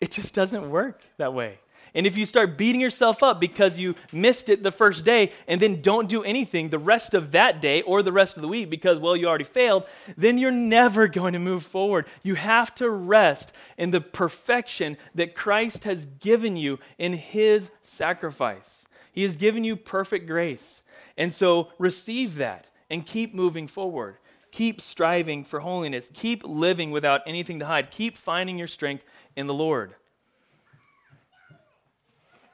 it 0.00 0.10
just 0.10 0.34
doesn't 0.34 0.70
work 0.70 1.02
that 1.18 1.32
way. 1.34 1.60
And 1.94 2.06
if 2.06 2.16
you 2.16 2.26
start 2.26 2.58
beating 2.58 2.80
yourself 2.80 3.22
up 3.22 3.40
because 3.40 3.78
you 3.78 3.94
missed 4.12 4.48
it 4.48 4.62
the 4.62 4.70
first 4.70 5.04
day 5.04 5.32
and 5.46 5.60
then 5.60 5.80
don't 5.80 6.08
do 6.08 6.22
anything 6.22 6.68
the 6.68 6.78
rest 6.78 7.14
of 7.14 7.32
that 7.32 7.60
day 7.60 7.82
or 7.82 8.02
the 8.02 8.12
rest 8.12 8.36
of 8.36 8.42
the 8.42 8.48
week 8.48 8.70
because, 8.70 8.98
well, 8.98 9.16
you 9.16 9.26
already 9.26 9.44
failed, 9.44 9.88
then 10.16 10.38
you're 10.38 10.50
never 10.50 11.06
going 11.08 11.32
to 11.32 11.38
move 11.38 11.62
forward. 11.62 12.06
You 12.22 12.34
have 12.34 12.74
to 12.76 12.90
rest 12.90 13.52
in 13.76 13.90
the 13.90 14.00
perfection 14.00 14.96
that 15.14 15.34
Christ 15.34 15.84
has 15.84 16.06
given 16.06 16.56
you 16.56 16.78
in 16.98 17.14
his 17.14 17.70
sacrifice. 17.82 18.86
He 19.12 19.22
has 19.24 19.36
given 19.36 19.64
you 19.64 19.76
perfect 19.76 20.26
grace. 20.26 20.82
And 21.16 21.34
so 21.34 21.68
receive 21.78 22.36
that 22.36 22.68
and 22.88 23.04
keep 23.04 23.34
moving 23.34 23.66
forward. 23.66 24.16
Keep 24.50 24.80
striving 24.80 25.44
for 25.44 25.60
holiness. 25.60 26.10
Keep 26.14 26.44
living 26.44 26.90
without 26.90 27.20
anything 27.26 27.58
to 27.58 27.66
hide. 27.66 27.90
Keep 27.90 28.16
finding 28.16 28.58
your 28.58 28.68
strength 28.68 29.04
in 29.36 29.46
the 29.46 29.54
Lord. 29.54 29.94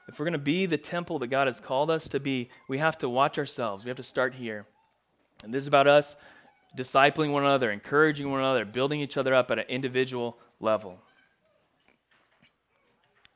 If 0.07 0.19
we're 0.19 0.25
going 0.25 0.33
to 0.33 0.39
be 0.39 0.65
the 0.65 0.77
temple 0.77 1.19
that 1.19 1.27
God 1.27 1.47
has 1.47 1.59
called 1.59 1.89
us 1.89 2.07
to 2.09 2.19
be, 2.19 2.49
we 2.67 2.77
have 2.77 2.97
to 2.99 3.09
watch 3.09 3.37
ourselves. 3.37 3.83
We 3.83 3.89
have 3.89 3.97
to 3.97 4.03
start 4.03 4.35
here. 4.35 4.65
And 5.43 5.53
this 5.53 5.63
is 5.63 5.67
about 5.67 5.87
us 5.87 6.15
discipling 6.77 7.31
one 7.31 7.43
another, 7.43 7.71
encouraging 7.71 8.29
one 8.29 8.39
another, 8.39 8.65
building 8.65 8.99
each 8.99 9.17
other 9.17 9.33
up 9.33 9.49
at 9.49 9.59
an 9.59 9.65
individual 9.67 10.37
level. 10.59 10.99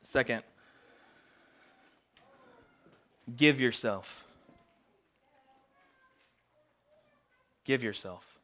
Second, 0.02 0.42
give 3.36 3.60
yourself. 3.60 4.24
Give 7.64 7.82
yourself. 7.82 8.38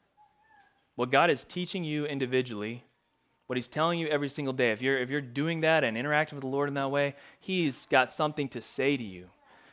What 0.95 1.11
God 1.11 1.31
is 1.31 1.45
teaching 1.45 1.85
you 1.85 2.07
individually 2.07 2.85
what 3.47 3.57
he's 3.57 3.69
telling 3.69 3.99
you 3.99 4.09
every 4.09 4.29
single 4.29 4.53
day. 4.53 4.73
If 4.73 4.83
you're, 4.83 4.99
if 4.99 5.11
you're 5.11 5.21
doing 5.21 5.61
that 5.61 5.85
and 5.85 5.97
interacting 5.97 6.37
with 6.37 6.43
the 6.43 6.49
Lord 6.49 6.69
in 6.69 6.75
that 6.75 6.91
way, 6.91 7.15
he's 7.39 7.87
got 7.87 8.13
something 8.13 8.49
to 8.49 8.63
say 8.63 8.97
to 8.97 9.05
you. 9.05 9.29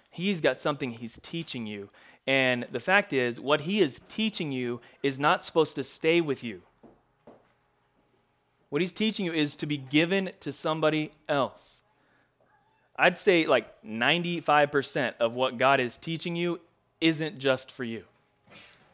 He's 0.09 0.41
got 0.41 0.59
something 0.59 0.91
he's 0.91 1.19
teaching 1.23 1.65
you. 1.65 1.89
And 2.27 2.63
the 2.71 2.79
fact 2.79 3.11
is, 3.13 3.39
what 3.39 3.61
he 3.61 3.79
is 3.79 4.01
teaching 4.07 4.51
you 4.51 4.79
is 5.01 5.19
not 5.19 5.43
supposed 5.43 5.75
to 5.75 5.83
stay 5.83 6.21
with 6.21 6.43
you. 6.43 6.61
What 8.69 8.81
he's 8.81 8.91
teaching 8.91 9.25
you 9.25 9.33
is 9.33 9.55
to 9.57 9.65
be 9.65 9.77
given 9.77 10.31
to 10.39 10.51
somebody 10.51 11.11
else. 11.27 11.81
I'd 12.95 13.17
say 13.17 13.45
like 13.45 13.83
95% 13.83 15.15
of 15.19 15.33
what 15.33 15.57
God 15.57 15.79
is 15.79 15.97
teaching 15.97 16.35
you 16.35 16.59
isn't 17.01 17.39
just 17.39 17.71
for 17.71 17.83
you. 17.83 18.03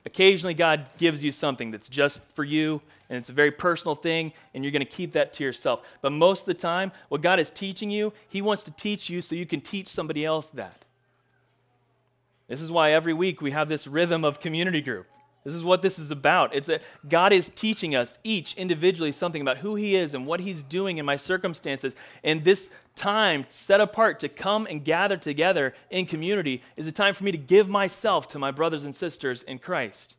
Occasionally, 0.05 0.53
God 0.53 0.85
gives 0.97 1.23
you 1.23 1.31
something 1.31 1.71
that's 1.71 1.89
just 1.89 2.21
for 2.33 2.43
you, 2.43 2.81
and 3.09 3.17
it's 3.17 3.29
a 3.29 3.33
very 3.33 3.51
personal 3.51 3.95
thing, 3.95 4.33
and 4.53 4.63
you're 4.63 4.71
going 4.71 4.85
to 4.85 4.91
keep 4.91 5.11
that 5.13 5.33
to 5.33 5.43
yourself. 5.43 5.81
But 6.01 6.11
most 6.11 6.41
of 6.41 6.45
the 6.47 6.53
time, 6.53 6.91
what 7.09 7.21
God 7.21 7.39
is 7.39 7.51
teaching 7.51 7.91
you, 7.91 8.13
He 8.27 8.41
wants 8.41 8.63
to 8.63 8.71
teach 8.71 9.09
you 9.09 9.21
so 9.21 9.35
you 9.35 9.45
can 9.45 9.61
teach 9.61 9.87
somebody 9.87 10.23
else 10.23 10.49
that. 10.51 10.85
This 12.47 12.61
is 12.61 12.71
why 12.71 12.91
every 12.91 13.13
week 13.13 13.41
we 13.41 13.51
have 13.51 13.69
this 13.69 13.85
rhythm 13.85 14.23
of 14.23 14.39
community 14.39 14.81
group. 14.81 15.05
This 15.49 15.57
is 15.57 15.63
what 15.63 15.81
this 15.81 15.97
is 15.97 16.11
about. 16.11 16.53
It's 16.53 16.67
that 16.67 16.83
God 17.07 17.33
is 17.33 17.49
teaching 17.49 17.95
us 17.95 18.19
each 18.23 18.53
individually 18.53 19.11
something 19.11 19.41
about 19.41 19.57
who 19.57 19.75
He 19.75 19.95
is 19.95 20.13
and 20.13 20.27
what 20.27 20.39
He's 20.39 20.61
doing 20.61 20.99
in 20.99 21.05
my 21.05 21.17
circumstances. 21.17 21.95
And 22.23 22.43
this 22.43 22.69
time 22.95 23.45
set 23.49 23.81
apart 23.81 24.19
to 24.19 24.29
come 24.29 24.67
and 24.69 24.85
gather 24.85 25.17
together 25.17 25.73
in 25.89 26.05
community 26.05 26.61
is 26.75 26.85
a 26.85 26.91
time 26.91 27.15
for 27.15 27.23
me 27.23 27.31
to 27.31 27.37
give 27.37 27.67
myself 27.67 28.27
to 28.29 28.39
my 28.39 28.51
brothers 28.51 28.83
and 28.83 28.93
sisters 28.93 29.41
in 29.43 29.57
Christ. 29.57 30.15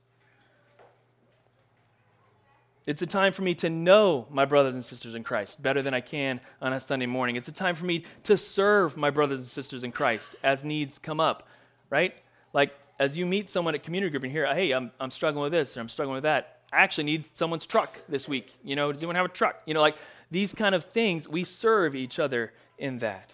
It's 2.87 3.03
a 3.03 3.07
time 3.07 3.33
for 3.33 3.43
me 3.43 3.55
to 3.55 3.71
know 3.71 4.27
my 4.31 4.45
brothers 4.45 4.75
and 4.75 4.85
sisters 4.85 5.15
in 5.15 5.23
Christ 5.23 5.63
better 5.63 5.81
than 5.81 5.95
I 5.95 6.01
can 6.01 6.41
on 6.61 6.73
a 6.73 6.81
Sunday 6.81 7.07
morning. 7.07 7.37
It's 7.37 7.47
a 7.47 7.53
time 7.53 7.77
for 7.77 7.85
me 7.85 8.05
to 8.25 8.37
serve 8.37 8.97
my 8.97 9.11
brothers 9.11 9.39
and 9.39 9.49
sisters 9.49 9.85
in 9.85 9.93
Christ 9.93 10.35
as 10.43 10.65
needs 10.65 10.99
come 10.99 11.21
up, 11.21 11.47
right? 11.89 12.15
Like 12.53 12.75
as 13.01 13.17
you 13.17 13.25
meet 13.25 13.49
someone 13.49 13.75
at 13.75 13.83
community 13.83 14.11
group 14.11 14.25
and 14.25 14.31
hear, 14.31 14.47
hey, 14.55 14.73
I'm, 14.73 14.93
I'm 15.01 15.11
struggling 15.11 15.43
with 15.43 15.53
this 15.53 15.75
or 15.75 15.81
I'm 15.81 15.89
struggling 15.89 16.17
with 16.17 16.25
that, 16.25 16.59
I 16.71 16.83
actually 16.83 17.05
need 17.05 17.27
someone's 17.35 17.67
truck 17.67 17.99
this 18.11 18.29
week. 18.29 18.55
You 18.63 18.77
know, 18.77 18.93
does 18.93 19.01
anyone 19.01 19.17
have 19.17 19.25
a 19.25 19.31
truck? 19.31 19.63
You 19.65 19.73
know, 19.73 19.81
like 19.81 19.97
these 20.31 20.55
kind 20.55 20.75
of 20.75 20.85
things, 20.85 21.27
we 21.27 21.43
serve 21.43 21.97
each 21.97 22.19
other 22.19 22.53
in 22.79 22.99
that. 22.99 23.31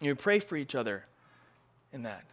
You 0.00 0.14
pray 0.14 0.38
for 0.38 0.56
each 0.56 0.74
other 0.74 1.04
in 1.92 2.04
that. 2.04 2.24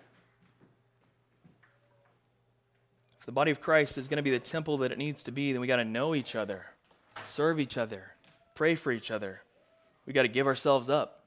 If 3.20 3.26
the 3.26 3.34
body 3.34 3.52
of 3.52 3.60
Christ 3.60 3.98
is 3.98 4.08
going 4.08 4.18
to 4.18 4.24
be 4.24 4.32
the 4.32 4.40
temple 4.40 4.78
that 4.78 4.94
it 4.94 4.98
needs 4.98 5.24
to 5.24 5.32
be, 5.32 5.52
then 5.52 5.60
we 5.60 5.68
got 5.68 5.76
to 5.76 5.86
know 5.86 6.16
each 6.16 6.36
other, 6.36 6.68
serve 7.26 7.60
each 7.60 7.78
other, 7.78 8.14
pray 8.54 8.76
for 8.76 8.94
each 8.94 9.12
other. 9.12 9.42
We 10.06 10.14
got 10.14 10.22
to 10.22 10.30
give 10.30 10.48
ourselves 10.48 10.90
up. 10.90 11.25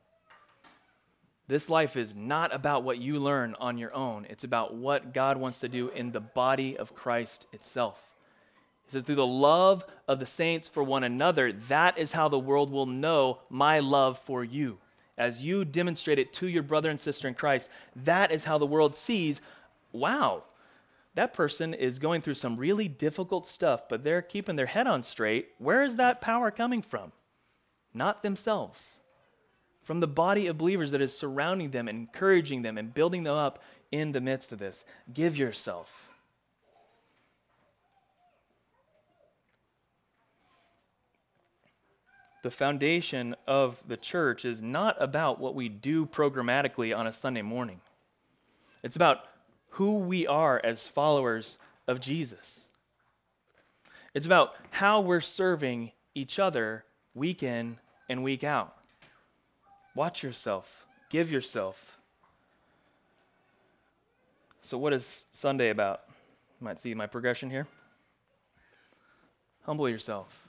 This 1.49 1.71
life 1.71 1.97
is 1.97 2.15
not 2.15 2.55
about 2.55 2.85
what 2.85 2.99
you 2.99 3.19
learn 3.19 3.57
on 3.59 3.79
your 3.79 3.95
own. 3.95 4.27
It's 4.29 4.45
about 4.45 4.75
what 4.75 5.15
God 5.15 5.39
wants 5.39 5.61
to 5.61 5.69
do 5.69 5.89
in 5.89 6.13
the 6.13 6.21
body 6.21 6.77
of 6.77 6.95
Christ 6.95 7.47
itself. 7.55 8.03
He 8.85 8.93
says, 8.93 9.03
through 9.03 9.15
the 9.15 9.27
love 9.27 9.85
of 10.07 10.21
the 10.21 10.27
saints 10.27 10.69
for 10.69 10.83
one 10.83 11.05
another, 11.05 11.53
that 11.53 11.97
is 11.97 12.13
how 12.13 12.29
the 12.29 12.39
world 12.39 12.71
will 12.71 12.87
know 12.87 13.39
my 13.49 13.81
love 13.81 14.19
for 14.19 14.45
you. 14.45 14.77
As 15.17 15.43
you 15.43 15.65
demonstrate 15.65 16.19
it 16.19 16.35
to 16.35 16.49
your 16.49 16.63
brother 16.63 16.91
and 16.91 17.01
sister 17.01 17.27
in 17.27 17.35
Christ, 17.35 17.71
that 17.97 18.31
is 18.31 18.45
how 18.45 18.59
the 18.59 18.67
world 18.67 18.95
sees, 18.95 19.41
wow, 19.91 20.45
that 21.15 21.33
person 21.33 21.73
is 21.73 21.99
going 21.99 22.21
through 22.21 22.35
some 22.35 22.59
really 22.59 22.89
difficult 22.89 23.47
stuff, 23.47 23.89
but 23.89 24.05
they're 24.05 24.23
keeping 24.23 24.57
their 24.57 24.67
head 24.67 24.87
on 24.87 25.03
straight. 25.03 25.49
Where 25.59 25.83
is 25.83 25.97
that 25.97 26.21
power 26.21 26.51
coming 26.51 26.83
from? 26.83 27.13
Not 27.95 28.23
themselves 28.23 28.99
from 29.89 30.01
the 30.01 30.07
body 30.07 30.47
of 30.49 30.59
believers 30.59 30.91
that 30.91 31.01
is 31.01 31.17
surrounding 31.17 31.71
them, 31.71 31.89
encouraging 31.89 32.61
them, 32.61 32.77
and 32.77 32.93
building 32.93 33.23
them 33.23 33.35
up 33.35 33.59
in 33.91 34.13
the 34.13 34.21
midst 34.21 34.53
of 34.53 34.59
this. 34.59 34.85
Give 35.15 35.35
yourself. 35.35 36.11
The 42.43 42.51
foundation 42.51 43.35
of 43.47 43.83
the 43.89 43.97
church 43.97 44.45
is 44.45 44.61
not 44.61 44.95
about 45.01 45.41
what 45.41 45.55
we 45.55 45.71
do 45.71 46.05
programmatically 46.05 46.95
on 46.95 47.07
a 47.07 47.13
Sunday 47.15 47.41
morning. 47.41 47.81
It's 48.83 48.95
about 48.95 49.21
who 49.71 50.01
we 50.01 50.27
are 50.27 50.61
as 50.63 50.87
followers 50.87 51.57
of 51.87 51.99
Jesus. 51.99 52.67
It's 54.13 54.27
about 54.27 54.55
how 54.69 55.01
we're 55.01 55.23
serving 55.23 55.93
each 56.15 56.39
other 56.39 56.85
week 57.15 57.43
in 57.43 57.79
and 58.11 58.23
week 58.23 58.45
out. 58.45 58.78
Watch 59.99 60.23
yourself, 60.23 60.87
give 61.11 61.29
yourself. 61.29 61.99
So, 64.63 64.79
what 64.79 64.93
is 64.93 65.25
Sunday 65.33 65.71
about? 65.71 66.03
You 66.61 66.67
might 66.67 66.79
see 66.79 66.95
my 66.95 67.09
progression 67.09 67.51
here. 67.51 67.67
Humble 69.63 69.89
yourself. 69.89 70.47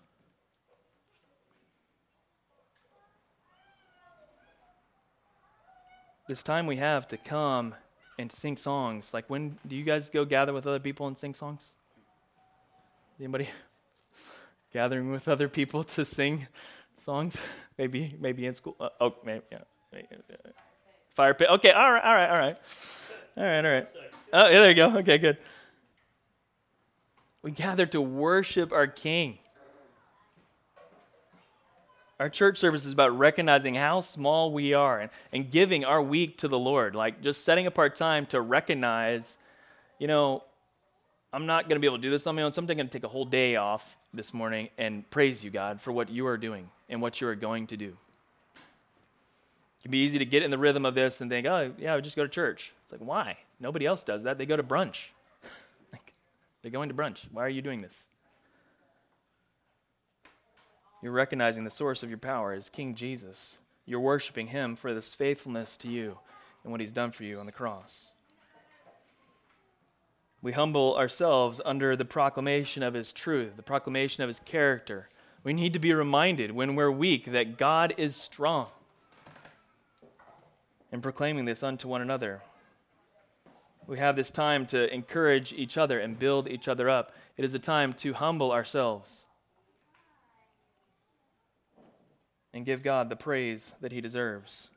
This 6.27 6.43
time 6.43 6.67
we 6.67 6.75
have 6.75 7.07
to 7.07 7.17
come 7.17 7.73
and 8.19 8.31
sing 8.31 8.55
songs. 8.55 9.15
Like 9.15 9.27
when 9.31 9.57
do 9.67 9.75
you 9.75 9.83
guys 9.83 10.11
go 10.11 10.25
gather 10.25 10.53
with 10.53 10.67
other 10.67 10.79
people 10.79 11.07
and 11.07 11.17
sing 11.17 11.33
songs? 11.33 11.73
Anybody 13.19 13.49
gathering 14.71 15.09
with 15.09 15.27
other 15.27 15.49
people 15.49 15.83
to 15.85 16.05
sing 16.05 16.45
songs? 16.99 17.37
maybe, 17.77 18.15
maybe 18.19 18.45
in 18.45 18.53
school. 18.53 18.75
Uh, 18.79 18.89
oh, 19.01 19.15
maybe, 19.25 19.43
yeah. 19.51 19.59
Fire 21.15 21.33
pit. 21.33 21.49
Okay, 21.49 21.71
all 21.71 21.91
right, 21.91 22.03
all 22.03 22.13
right, 22.13 22.29
all 22.29 22.37
right. 22.37 22.57
All 23.37 23.43
right, 23.43 23.65
all 23.65 23.71
right. 23.71 23.87
Oh, 24.31 24.45
yeah, 24.47 24.59
there 24.59 24.69
you 24.69 24.75
go. 24.75 24.97
Okay, 24.99 25.17
good. 25.17 25.37
We 27.41 27.51
gather 27.51 27.85
to 27.87 28.01
worship 28.01 28.71
our 28.71 28.87
King. 28.87 29.37
Our 32.19 32.29
church 32.29 32.57
service 32.57 32.85
is 32.85 32.91
about 32.91 33.17
recognizing 33.17 33.75
how 33.75 34.01
small 34.01 34.51
we 34.51 34.73
are 34.73 34.99
and, 34.99 35.09
and 35.31 35.49
giving 35.49 35.85
our 35.85 36.01
week 36.01 36.39
to 36.39 36.49
the 36.49 36.59
Lord. 36.59 36.93
Like 36.93 37.21
just 37.21 37.45
setting 37.45 37.65
apart 37.65 37.95
time 37.95 38.25
to 38.27 38.41
recognize, 38.41 39.37
you 39.99 40.07
know, 40.07 40.43
I'm 41.31 41.45
not 41.45 41.69
going 41.69 41.75
to 41.75 41.79
be 41.79 41.87
able 41.87 41.97
to 41.97 42.01
do 42.01 42.09
this 42.09 42.25
on 42.25 42.35
my 42.35 42.41
own, 42.41 42.53
so 42.53 42.59
I'm 42.59 42.65
going 42.65 42.77
to 42.77 42.85
take 42.85 43.03
a 43.03 43.07
whole 43.07 43.25
day 43.25 43.55
off 43.55 43.97
this 44.13 44.33
morning 44.33 44.69
and 44.77 45.07
praise 45.11 45.43
you, 45.43 45.51
God, 45.51 45.79
for 45.79 45.91
what 45.91 46.09
you 46.09 46.25
are 46.25 46.37
doing 46.37 46.69
and 46.89 47.01
what 47.01 47.21
you 47.21 47.27
are 47.27 47.35
going 47.35 47.67
to 47.67 47.77
do. 47.77 47.95
It 49.79 49.83
can 49.83 49.91
be 49.91 49.99
easy 49.99 50.17
to 50.17 50.25
get 50.25 50.41
in 50.41 50.49
the 50.49 50.57
rhythm 50.57 50.85
of 50.85 50.95
this 50.95 51.21
and 51.21 51.29
think, 51.29 51.45
oh, 51.45 51.71
yeah, 51.77 51.93
I 51.93 51.95
would 51.95 52.03
just 52.03 52.15
go 52.15 52.23
to 52.23 52.29
church. 52.29 52.73
It's 52.83 52.91
like, 52.91 53.01
why? 53.01 53.37
Nobody 53.59 53.85
else 53.85 54.03
does 54.03 54.23
that. 54.23 54.37
They 54.37 54.45
go 54.45 54.57
to 54.57 54.63
brunch. 54.63 55.09
they're 56.61 56.71
going 56.71 56.89
to 56.89 56.95
brunch. 56.95 57.19
Why 57.31 57.43
are 57.43 57.49
you 57.49 57.61
doing 57.61 57.81
this? 57.81 58.05
You're 61.01 61.11
recognizing 61.11 61.63
the 61.63 61.69
source 61.69 62.01
of 62.03 62.09
your 62.09 62.17
power 62.17 62.53
is 62.53 62.69
King 62.69 62.95
Jesus. 62.95 63.59
You're 63.85 63.99
worshiping 63.99 64.47
him 64.47 64.75
for 64.75 64.93
this 64.93 65.13
faithfulness 65.13 65.77
to 65.77 65.87
you 65.87 66.17
and 66.63 66.71
what 66.71 66.81
he's 66.81 66.91
done 66.91 67.11
for 67.11 67.23
you 67.23 67.39
on 67.39 67.45
the 67.45 67.51
cross. 67.51 68.13
We 70.41 70.53
humble 70.53 70.95
ourselves 70.95 71.59
under 71.65 71.95
the 71.95 72.05
proclamation 72.05 72.81
of 72.81 72.93
his 72.93 73.11
truth, 73.11 73.55
the 73.57 73.63
proclamation 73.63 74.23
of 74.23 74.29
his 74.29 74.39
character. 74.39 75.09
We 75.43 75.53
need 75.53 75.73
to 75.73 75.79
be 75.79 75.93
reminded 75.93 76.51
when 76.51 76.75
we're 76.75 76.91
weak 76.91 77.31
that 77.31 77.57
God 77.57 77.93
is 77.97 78.15
strong 78.15 78.67
and 80.91 81.03
proclaiming 81.03 81.45
this 81.45 81.61
unto 81.63 81.87
one 81.87 82.01
another. 82.01 82.41
We 83.87 83.97
have 83.99 84.15
this 84.15 84.31
time 84.31 84.65
to 84.67 84.93
encourage 84.93 85.51
each 85.51 85.77
other 85.77 85.99
and 85.99 86.17
build 86.17 86.47
each 86.47 86.67
other 86.67 86.89
up. 86.89 87.11
It 87.37 87.45
is 87.45 87.53
a 87.53 87.59
time 87.59 87.93
to 87.93 88.13
humble 88.13 88.51
ourselves 88.51 89.25
and 92.53 92.65
give 92.65 92.83
God 92.83 93.09
the 93.09 93.15
praise 93.15 93.73
that 93.81 93.91
He 93.91 94.01
deserves. 94.01 94.69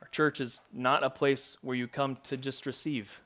church 0.11 0.39
is 0.41 0.61
not 0.73 1.03
a 1.03 1.09
place 1.09 1.57
where 1.61 1.75
you 1.75 1.87
come 1.87 2.17
to 2.23 2.37
just 2.37 2.65
receive, 2.65 3.21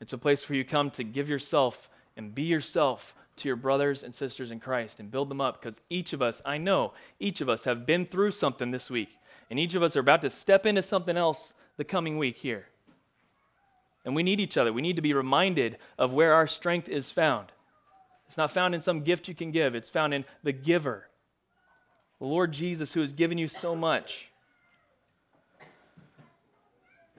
it's 0.00 0.12
a 0.12 0.18
place 0.18 0.48
where 0.48 0.56
you 0.56 0.64
come 0.64 0.90
to 0.90 1.04
give 1.04 1.28
yourself 1.28 1.88
and 2.16 2.34
be 2.34 2.42
yourself 2.42 3.14
to 3.36 3.48
your 3.48 3.56
brothers 3.56 4.02
and 4.02 4.14
sisters 4.14 4.50
in 4.50 4.60
Christ 4.60 4.98
and 4.98 5.10
build 5.10 5.28
them 5.28 5.40
up 5.40 5.60
because 5.60 5.80
each 5.88 6.12
of 6.12 6.20
us, 6.20 6.42
I 6.44 6.58
know, 6.58 6.92
each 7.20 7.40
of 7.40 7.48
us 7.48 7.64
have 7.64 7.86
been 7.86 8.06
through 8.06 8.32
something 8.32 8.72
this 8.72 8.90
week. 8.90 9.10
And 9.48 9.60
each 9.60 9.74
of 9.74 9.82
us 9.82 9.96
are 9.96 10.00
about 10.00 10.22
to 10.22 10.30
step 10.30 10.66
into 10.66 10.82
something 10.82 11.16
else 11.16 11.54
the 11.76 11.84
coming 11.84 12.18
week 12.18 12.38
here. 12.38 12.66
And 14.04 14.16
we 14.16 14.22
need 14.22 14.40
each 14.40 14.56
other. 14.56 14.72
We 14.72 14.82
need 14.82 14.96
to 14.96 15.02
be 15.02 15.14
reminded 15.14 15.78
of 15.98 16.12
where 16.12 16.34
our 16.34 16.48
strength 16.48 16.88
is 16.88 17.10
found. 17.10 17.52
It's 18.26 18.36
not 18.36 18.50
found 18.50 18.74
in 18.74 18.80
some 18.80 19.02
gift 19.02 19.28
you 19.28 19.34
can 19.34 19.52
give, 19.52 19.74
it's 19.74 19.90
found 19.90 20.14
in 20.14 20.24
the 20.42 20.52
giver, 20.52 21.06
the 22.18 22.26
Lord 22.26 22.50
Jesus, 22.50 22.94
who 22.94 23.02
has 23.02 23.12
given 23.12 23.38
you 23.38 23.46
so 23.46 23.76
much. 23.76 24.31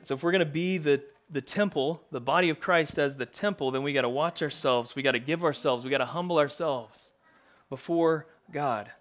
So, 0.04 0.16
if 0.16 0.24
we're 0.24 0.32
going 0.32 0.40
to 0.40 0.46
be 0.46 0.78
the 0.78 1.04
the 1.30 1.42
temple, 1.42 2.02
the 2.12 2.22
body 2.22 2.50
of 2.50 2.60
Christ 2.60 3.00
as 3.00 3.16
the 3.16 3.26
temple, 3.26 3.72
then 3.72 3.82
we 3.82 3.92
got 3.92 4.02
to 4.04 4.10
watch 4.10 4.42
ourselves. 4.42 4.96
We 4.96 5.02
got 5.02 5.14
to 5.14 5.20
give 5.20 5.44
ourselves. 5.44 5.84
We 5.84 5.90
got 5.90 5.98
to 5.98 6.06
humble 6.06 6.38
ourselves 6.38 7.10
before 7.70 8.28
God 8.52 8.92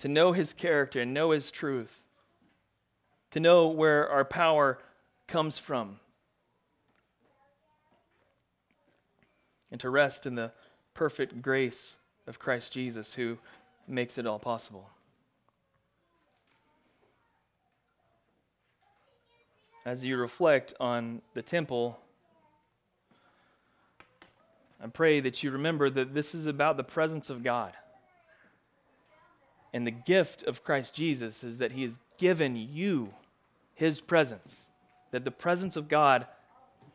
to 0.00 0.08
know 0.08 0.32
his 0.32 0.52
character 0.52 1.00
and 1.00 1.14
know 1.14 1.30
his 1.30 1.50
truth, 1.50 2.02
to 3.30 3.40
know 3.40 3.68
where 3.68 4.08
our 4.08 4.24
power 4.24 4.78
comes 5.26 5.58
from, 5.58 6.00
and 9.70 9.80
to 9.80 9.90
rest 9.90 10.26
in 10.26 10.34
the 10.34 10.52
perfect 10.94 11.42
grace 11.42 11.96
of 12.26 12.38
Christ 12.38 12.72
Jesus 12.72 13.14
who 13.14 13.38
makes 13.86 14.18
it 14.18 14.26
all 14.26 14.38
possible. 14.38 14.90
As 19.88 20.04
you 20.04 20.18
reflect 20.18 20.74
on 20.78 21.22
the 21.32 21.40
temple, 21.40 21.98
I 24.84 24.86
pray 24.88 25.18
that 25.20 25.42
you 25.42 25.50
remember 25.50 25.88
that 25.88 26.12
this 26.12 26.34
is 26.34 26.44
about 26.44 26.76
the 26.76 26.84
presence 26.84 27.30
of 27.30 27.42
God. 27.42 27.72
And 29.72 29.86
the 29.86 29.90
gift 29.90 30.42
of 30.42 30.62
Christ 30.62 30.94
Jesus 30.94 31.42
is 31.42 31.56
that 31.56 31.72
He 31.72 31.84
has 31.84 31.98
given 32.18 32.54
you 32.54 33.14
His 33.74 34.02
presence, 34.02 34.66
that 35.10 35.24
the 35.24 35.30
presence 35.30 35.74
of 35.74 35.88
God 35.88 36.26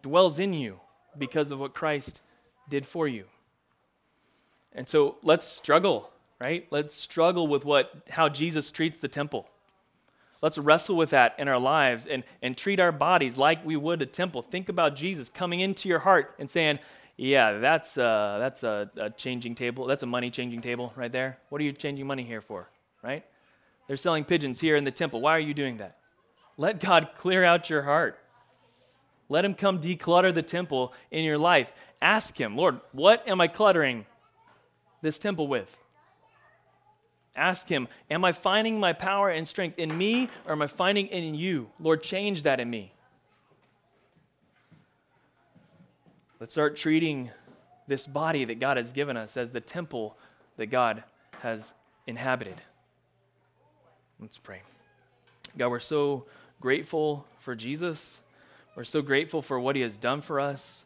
dwells 0.03 0.37
in 0.37 0.53
you 0.53 0.79
because 1.17 1.49
of 1.49 1.59
what 1.59 1.73
Christ 1.73 2.21
did 2.69 2.85
for 2.85 3.07
you. 3.07 3.25
And 4.71 4.87
so 4.87 5.17
let's 5.23 5.47
struggle, 5.47 6.11
right? 6.39 6.67
Let's 6.69 6.93
struggle 6.93 7.47
with 7.47 7.65
what 7.65 8.03
how 8.11 8.29
Jesus 8.29 8.71
treats 8.71 8.99
the 8.99 9.07
temple. 9.07 9.47
Let's 10.43 10.57
wrestle 10.57 10.97
with 10.97 11.11
that 11.11 11.35
in 11.39 11.47
our 11.47 11.57
lives 11.57 12.05
and, 12.05 12.21
and 12.41 12.57
treat 12.57 12.81
our 12.81 12.91
bodies 12.91 13.37
like 13.37 13.65
we 13.65 13.77
would 13.77 14.01
a 14.01 14.05
temple. 14.05 14.41
Think 14.41 14.67
about 14.67 14.93
Jesus 14.93 15.29
coming 15.29 15.61
into 15.61 15.87
your 15.87 15.99
heart 15.99 16.35
and 16.37 16.49
saying, 16.49 16.79
Yeah, 17.15 17.59
that's, 17.59 17.95
a, 17.95 18.35
that's 18.41 18.61
a, 18.61 18.91
a 18.97 19.09
changing 19.09 19.55
table. 19.55 19.85
That's 19.85 20.03
a 20.03 20.05
money 20.05 20.29
changing 20.29 20.59
table 20.59 20.91
right 20.97 21.13
there. 21.13 21.37
What 21.47 21.61
are 21.61 21.63
you 21.63 21.71
changing 21.71 22.05
money 22.05 22.23
here 22.23 22.41
for? 22.41 22.67
Right? 23.01 23.23
They're 23.87 23.95
selling 23.95 24.25
pigeons 24.25 24.59
here 24.59 24.75
in 24.75 24.83
the 24.83 24.91
temple. 24.91 25.21
Why 25.21 25.31
are 25.31 25.39
you 25.39 25.53
doing 25.53 25.77
that? 25.77 25.95
Let 26.57 26.81
God 26.81 27.11
clear 27.15 27.45
out 27.45 27.69
your 27.69 27.83
heart. 27.83 28.19
Let 29.29 29.45
Him 29.45 29.53
come 29.53 29.79
declutter 29.79 30.33
the 30.33 30.43
temple 30.43 30.93
in 31.09 31.23
your 31.23 31.37
life. 31.37 31.71
Ask 32.01 32.37
Him, 32.37 32.57
Lord, 32.57 32.81
what 32.91 33.25
am 33.29 33.39
I 33.39 33.47
cluttering 33.47 34.05
this 35.01 35.17
temple 35.19 35.47
with? 35.47 35.77
Ask 37.35 37.67
Him, 37.67 37.87
Am 38.09 38.23
I 38.23 38.31
finding 38.31 38.79
my 38.79 38.93
power 38.93 39.29
and 39.29 39.47
strength 39.47 39.79
in 39.79 39.97
me 39.97 40.29
or 40.45 40.51
am 40.51 40.61
I 40.61 40.67
finding 40.67 41.07
it 41.07 41.23
in 41.23 41.35
you? 41.35 41.69
Lord, 41.79 42.03
change 42.03 42.43
that 42.43 42.59
in 42.59 42.69
me. 42.69 42.93
Let's 46.39 46.53
start 46.53 46.75
treating 46.75 47.31
this 47.87 48.05
body 48.05 48.45
that 48.45 48.59
God 48.59 48.77
has 48.77 48.91
given 48.91 49.17
us 49.17 49.37
as 49.37 49.51
the 49.51 49.61
temple 49.61 50.17
that 50.57 50.67
God 50.67 51.03
has 51.39 51.73
inhabited. 52.05 52.61
Let's 54.19 54.37
pray. 54.37 54.61
God, 55.57 55.69
we're 55.69 55.79
so 55.79 56.25
grateful 56.59 57.25
for 57.39 57.55
Jesus. 57.55 58.19
We're 58.75 58.83
so 58.83 59.01
grateful 59.01 59.41
for 59.41 59.59
what 59.59 59.75
He 59.75 59.81
has 59.81 59.97
done 59.97 60.21
for 60.21 60.39
us. 60.39 60.83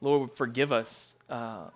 Lord, 0.00 0.30
forgive 0.32 0.72
us. 0.72 1.14
Uh, 1.28 1.70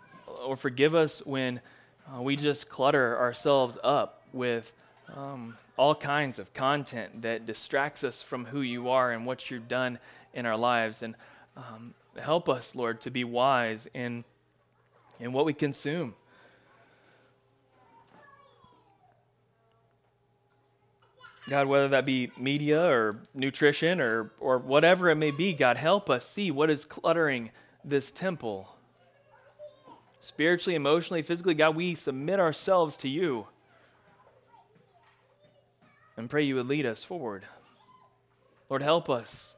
or 0.45 0.57
forgive 0.57 0.95
us 0.95 1.25
when 1.27 1.61
uh, 2.07 2.23
we 2.23 2.37
just 2.37 2.69
clutter 2.69 3.19
ourselves 3.19 3.79
up 3.83 4.23
with 4.33 4.73
um, 5.15 5.57
all 5.77 5.95
kinds 5.95 6.39
of 6.39 6.53
content 6.55 7.23
that 7.23 7.47
distracts 7.47 8.05
us 8.05 8.23
from 8.23 8.47
who 8.47 8.61
you 8.61 8.89
are 8.89 9.13
and 9.13 9.27
what 9.27 9.51
you've 9.51 9.69
done 9.69 9.99
in 10.35 10.47
our 10.47 10.57
lives. 10.57 11.03
And 11.03 11.15
um, 11.57 11.95
help 12.21 12.49
us, 12.49 12.75
Lord, 12.75 13.01
to 13.03 13.11
be 13.11 13.25
wise 13.25 13.89
in, 13.95 14.25
in 15.19 15.33
what 15.33 15.45
we 15.45 15.53
consume. 15.53 16.15
God, 21.49 21.67
whether 21.67 21.89
that 21.89 22.07
be 22.07 22.31
media 22.39 22.89
or 22.89 23.17
nutrition 23.35 24.01
or, 24.01 24.31
or 24.39 24.59
whatever 24.59 25.11
it 25.11 25.17
may 25.17 25.33
be, 25.33 25.53
God, 25.53 25.77
help 25.77 26.09
us 26.09 26.29
see 26.29 26.51
what 26.51 26.71
is 26.71 26.85
cluttering 26.85 27.51
this 27.85 28.13
temple 28.13 28.69
spiritually, 30.21 30.75
emotionally, 30.75 31.23
physically, 31.23 31.55
God, 31.55 31.77
we 31.77 31.95
submit 31.95 32.39
ourselves 32.39 32.97
to 32.99 33.09
you 33.09 33.47
and 36.17 36.29
pray 36.29 36.43
you 36.43 36.57
would 36.57 36.69
lead 36.69 36.87
us 36.87 37.03
forward. 37.03 37.45
Lord, 38.69 38.83
help 38.83 39.09
us 39.09 39.55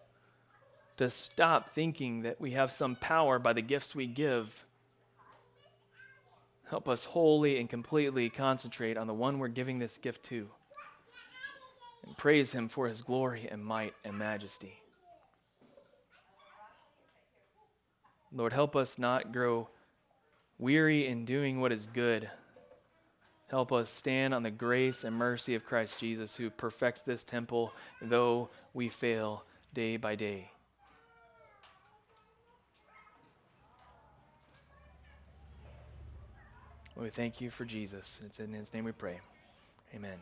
to 0.97 1.11
stop 1.11 1.75
thinking 1.75 2.23
that 2.23 2.41
we 2.41 2.53
have 2.53 2.71
some 2.71 2.97
power 2.97 3.39
by 3.39 3.53
the 3.53 3.63
gifts 3.63 3.95
we 3.95 4.07
give. 4.07 4.65
Help 6.69 6.89
us 6.89 7.05
wholly 7.05 7.59
and 7.59 7.69
completely 7.69 8.31
concentrate 8.31 8.97
on 8.97 9.07
the 9.07 9.15
one 9.15 9.39
we're 9.39 9.49
giving 9.49 9.79
this 9.79 9.99
gift 9.99 10.25
to 10.27 10.49
and 12.07 12.17
praise 12.17 12.53
him 12.53 12.69
for 12.69 12.89
his 12.89 13.03
glory 13.03 13.49
and 13.51 13.65
might 13.65 13.95
and 14.05 14.17
majesty. 14.17 14.81
Lord, 18.33 18.53
help 18.53 18.75
us 18.75 18.99
not 18.99 19.33
grow 19.33 19.69
weary 20.63 21.09
in 21.09 21.25
doing 21.25 21.61
what 21.61 21.73
is 21.73 21.87
good. 21.93 22.31
Help 23.49 23.73
us 23.73 23.91
stand 23.91 24.33
on 24.33 24.45
the 24.45 24.51
grace 24.51 25.03
and 25.03 25.15
mercy 25.15 25.57
of 25.57 25.67
Christ 25.67 25.99
Jesus, 25.99 26.37
who 26.37 26.49
perfects 26.49 27.03
this 27.03 27.25
temple, 27.25 27.73
though 28.01 28.49
we 28.73 28.89
fail 28.89 29.45
day 29.75 29.97
by 29.97 30.15
day. 30.15 30.53
We 36.97 37.11
thank 37.11 37.41
you 37.41 37.51
for 37.51 37.65
Jesus. 37.65 38.19
And 38.21 38.31
it's 38.31 38.39
in 38.39 38.53
his 38.53 38.73
name 38.73 38.85
we 38.85 38.93
pray. 38.93 39.21
Amen. 39.95 40.19